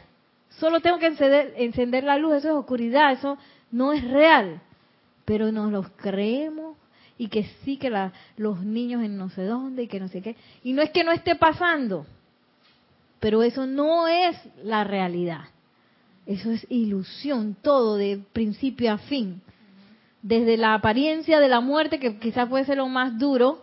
[0.49, 3.37] Solo tengo que encender, la luz, eso es oscuridad, eso
[3.71, 4.59] no es real.
[5.23, 6.75] Pero nos los creemos
[7.17, 10.21] y que sí que la- los niños en no sé dónde y que no sé
[10.21, 10.35] qué.
[10.63, 12.05] Y no es que no esté pasando,
[13.19, 15.45] pero eso no es la realidad.
[16.25, 19.41] Eso es ilusión, todo de principio a fin.
[20.27, 23.61] Desde la apariencia de la muerte, que quizás puede ser lo más duro,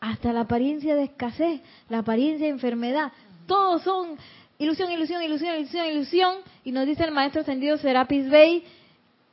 [0.00, 3.12] hasta la apariencia de escasez, la apariencia de enfermedad.
[3.46, 4.16] Todos son
[4.58, 8.64] ilusión, ilusión, ilusión, ilusión, ilusión, y nos dice el maestro ascendido Serapis Bey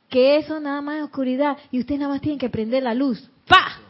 [0.08, 3.28] que eso nada más es oscuridad y ustedes nada más tienen que prender la luz.
[3.48, 3.80] ¡Pa!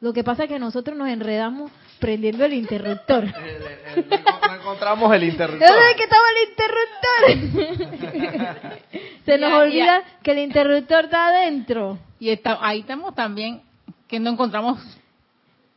[0.00, 3.24] Lo que pasa es que nosotros nos enredamos prendiendo el interruptor.
[3.24, 5.68] no encontramos el interruptor.
[5.68, 8.80] ¿Dónde que estaba el interruptor?
[9.24, 11.98] Se nos Ya, olvida que el interruptor está adentro.
[12.18, 13.62] Y está, ahí estamos también,
[14.08, 14.78] que no encontramos,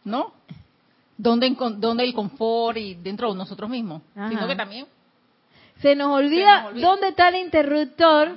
[0.03, 0.33] ¿no?
[1.17, 4.01] ¿Dónde, encon- dónde el confort y dentro de nosotros mismos?
[4.15, 4.29] Ajá.
[4.29, 4.85] Sino que también
[5.81, 6.87] Se nos olvida, olvida.
[6.87, 8.35] dónde está el interruptor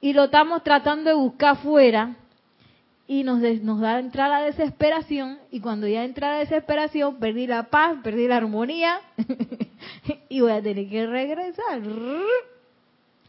[0.00, 2.16] y lo estamos tratando de buscar afuera
[3.08, 7.46] y nos, des- nos da entrar la desesperación y cuando ya entra la desesperación perdí
[7.46, 9.00] la paz, perdí la armonía
[10.28, 11.82] y voy a tener que regresar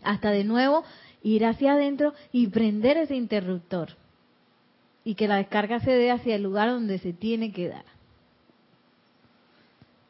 [0.03, 0.83] hasta de nuevo
[1.23, 3.89] ir hacia adentro y prender ese interruptor
[5.05, 7.85] y que la descarga se dé hacia el lugar donde se tiene que dar.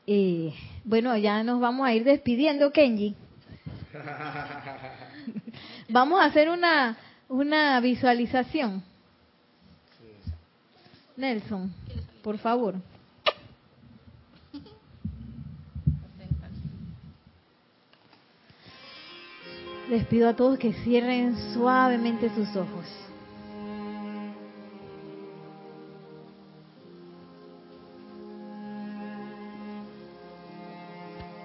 [0.08, 0.54] Eh,
[0.84, 3.16] bueno, ya nos vamos a ir despidiendo, Kenji.
[5.90, 6.98] Vamos a hacer una,
[7.28, 8.84] una visualización.
[11.20, 11.70] Nelson,
[12.24, 12.76] por favor.
[19.90, 22.86] Les pido a todos que cierren suavemente sus ojos.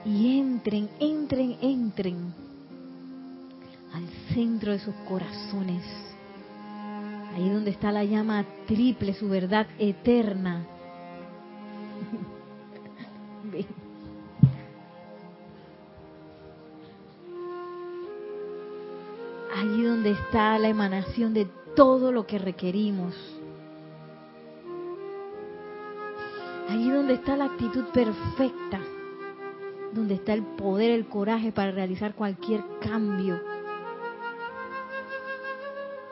[0.04, 2.34] Y entren, entren, entren
[3.92, 6.13] al centro de sus corazones.
[7.34, 10.64] Ahí donde está la llama triple, su verdad eterna.
[19.56, 23.16] Allí donde está la emanación de todo lo que requerimos.
[26.68, 28.78] Allí donde está la actitud perfecta.
[29.92, 33.53] Donde está el poder, el coraje para realizar cualquier cambio.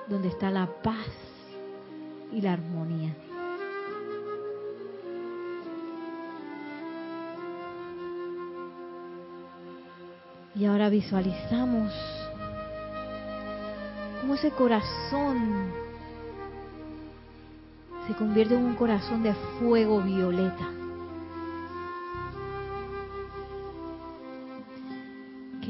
[0.09, 1.07] Donde está la paz
[2.32, 3.14] y la armonía.
[10.55, 11.92] Y ahora visualizamos
[14.20, 15.72] cómo ese corazón
[18.07, 20.82] se convierte en un corazón de fuego violeta.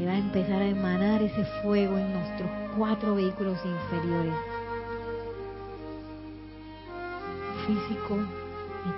[0.07, 4.34] Va a empezar a emanar ese fuego en nuestros cuatro vehículos inferiores.
[7.66, 8.18] Físico,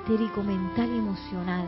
[0.02, 1.66] etérico, mental y emocional.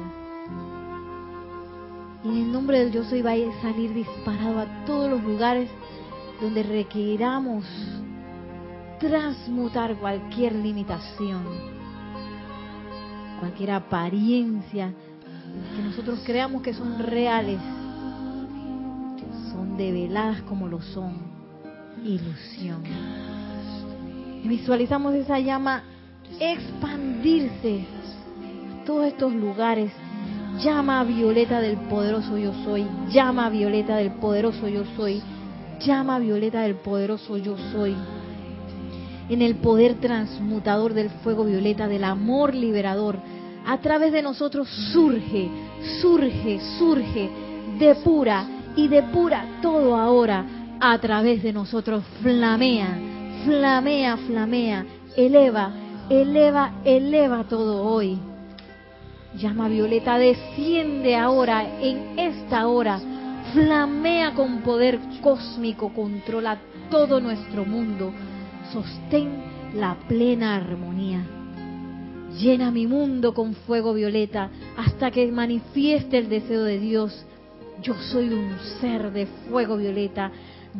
[2.24, 5.68] Y en el nombre del yo soy va a salir disparado a todos los lugares
[6.40, 7.64] donde requiramos
[8.98, 11.44] transmutar cualquier limitación,
[13.38, 14.92] cualquier apariencia
[15.76, 17.60] que nosotros creamos que son reales,
[19.76, 21.14] develadas como lo son,
[22.04, 22.82] ilusión.
[24.42, 25.82] Y visualizamos esa llama
[26.40, 27.84] expandirse
[28.80, 29.92] a todos estos lugares.
[30.62, 35.22] Llama violeta del poderoso yo soy, llama violeta del poderoso yo soy,
[35.84, 37.94] llama violeta del poderoso yo soy.
[39.28, 43.18] En el poder transmutador del fuego violeta, del amor liberador,
[43.66, 45.50] a través de nosotros surge,
[46.00, 47.28] surge, surge,
[47.78, 50.44] depura y depura todo ahora
[50.78, 52.04] a través de nosotros.
[52.22, 52.98] Flamea,
[53.44, 55.72] flamea, flamea, eleva,
[56.08, 58.18] eleva, eleva todo hoy.
[59.36, 63.00] Llama violeta, desciende ahora, en esta hora,
[63.52, 66.58] flamea con poder cósmico, controla
[66.90, 68.12] todo nuestro mundo,
[68.72, 69.42] sostén
[69.74, 71.24] la plena armonía.
[72.38, 77.26] Llena mi mundo con fuego violeta hasta que manifieste el deseo de Dios.
[77.86, 80.32] Yo soy un ser de fuego violeta.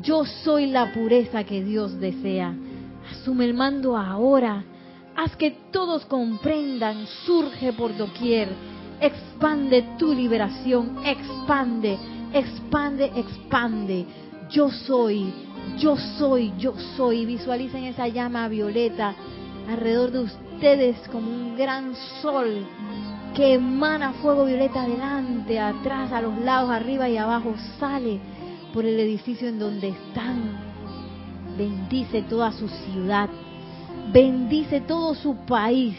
[0.03, 2.53] Yo soy la pureza que Dios desea.
[3.13, 4.65] Asume el mando ahora.
[5.15, 7.07] Haz que todos comprendan.
[7.25, 8.49] Surge por doquier.
[9.01, 10.97] Expande tu liberación.
[11.07, 11.97] Expande,
[12.33, 14.05] expande, expande.
[14.51, 15.33] Yo soy,
[15.79, 17.25] yo soy, yo soy.
[17.25, 19.15] Visualicen esa llama violeta
[19.69, 22.67] alrededor de ustedes como un gran sol
[23.37, 27.55] que emana fuego violeta adelante, atrás, a los lados, arriba y abajo.
[27.79, 28.19] Sale
[28.73, 30.59] por el edificio en donde están.
[31.59, 33.29] Bendice toda su ciudad.
[34.11, 35.97] Bendice todo su país.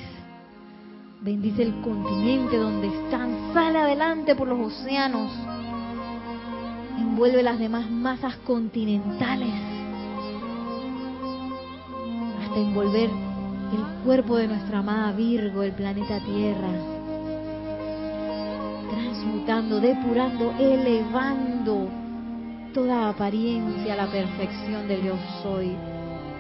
[1.22, 3.54] Bendice el continente donde están.
[3.54, 5.32] Sale adelante por los océanos.
[6.98, 9.54] Envuelve las demás masas continentales.
[12.42, 16.97] Hasta envolver el cuerpo de nuestra amada Virgo, el planeta Tierra.
[18.90, 21.90] Transmutando, depurando, elevando
[22.74, 25.76] toda apariencia a la perfección del yo soy,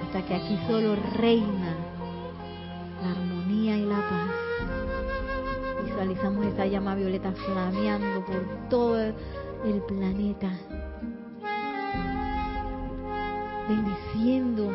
[0.03, 1.75] hasta que aquí solo reina
[3.01, 4.31] la armonía y la paz.
[5.85, 10.51] Visualizamos esa llama violeta flameando por todo el planeta,
[13.67, 14.71] bendiciendo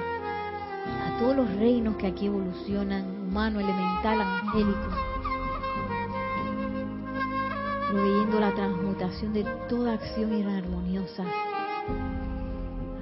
[1.06, 5.11] a todos los reinos que aquí evolucionan, humano, elemental, angélico,
[7.92, 11.24] proveyendo la transmutación de toda acción inarmoniosa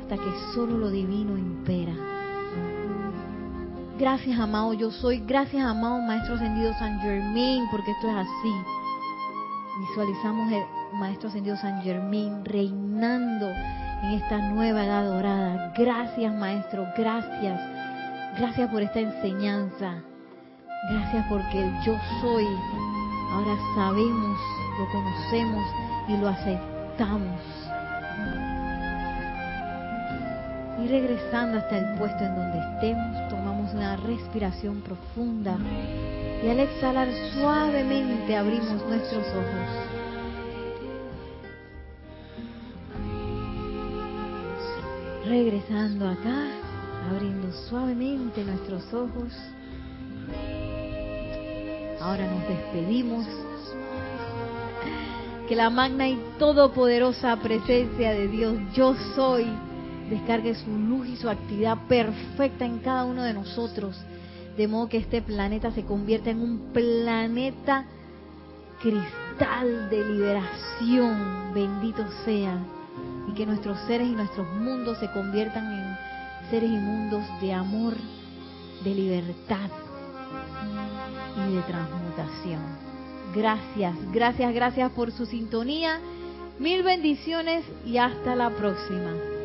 [0.01, 1.95] hasta que solo lo divino impera.
[3.97, 5.21] Gracias, amado yo soy.
[5.21, 8.53] Gracias, amado Maestro Ascendido San Germain, porque esto es así.
[9.89, 10.65] Visualizamos el
[10.99, 13.47] Maestro Ascendido San Germain reinando
[14.03, 15.73] en esta nueva edad dorada.
[15.79, 16.85] Gracias, Maestro.
[16.97, 17.61] Gracias.
[18.37, 20.03] Gracias por esta enseñanza.
[20.91, 22.47] Gracias porque el yo soy.
[23.33, 24.39] Ahora sabemos,
[24.81, 25.67] lo conocemos
[26.09, 27.41] y lo aceptamos.
[30.83, 35.59] Y regresando hasta el puesto en donde estemos, tomamos una respiración profunda
[36.43, 39.69] y al exhalar suavemente abrimos nuestros ojos.
[45.27, 46.49] Regresando acá,
[47.11, 49.35] abriendo suavemente nuestros ojos.
[52.01, 53.27] Ahora nos despedimos.
[55.51, 59.49] Que la magna y todopoderosa presencia de Dios, yo soy,
[60.09, 64.01] descargue su luz y su actividad perfecta en cada uno de nosotros,
[64.57, 67.85] de modo que este planeta se convierta en un planeta
[68.81, 72.57] cristal de liberación, bendito sea,
[73.29, 77.95] y que nuestros seres y nuestros mundos se conviertan en seres y mundos de amor,
[78.85, 79.69] de libertad
[81.49, 82.90] y de transmutación.
[83.35, 86.01] Gracias, gracias, gracias por su sintonía.
[86.59, 89.40] Mil bendiciones y hasta la próxima.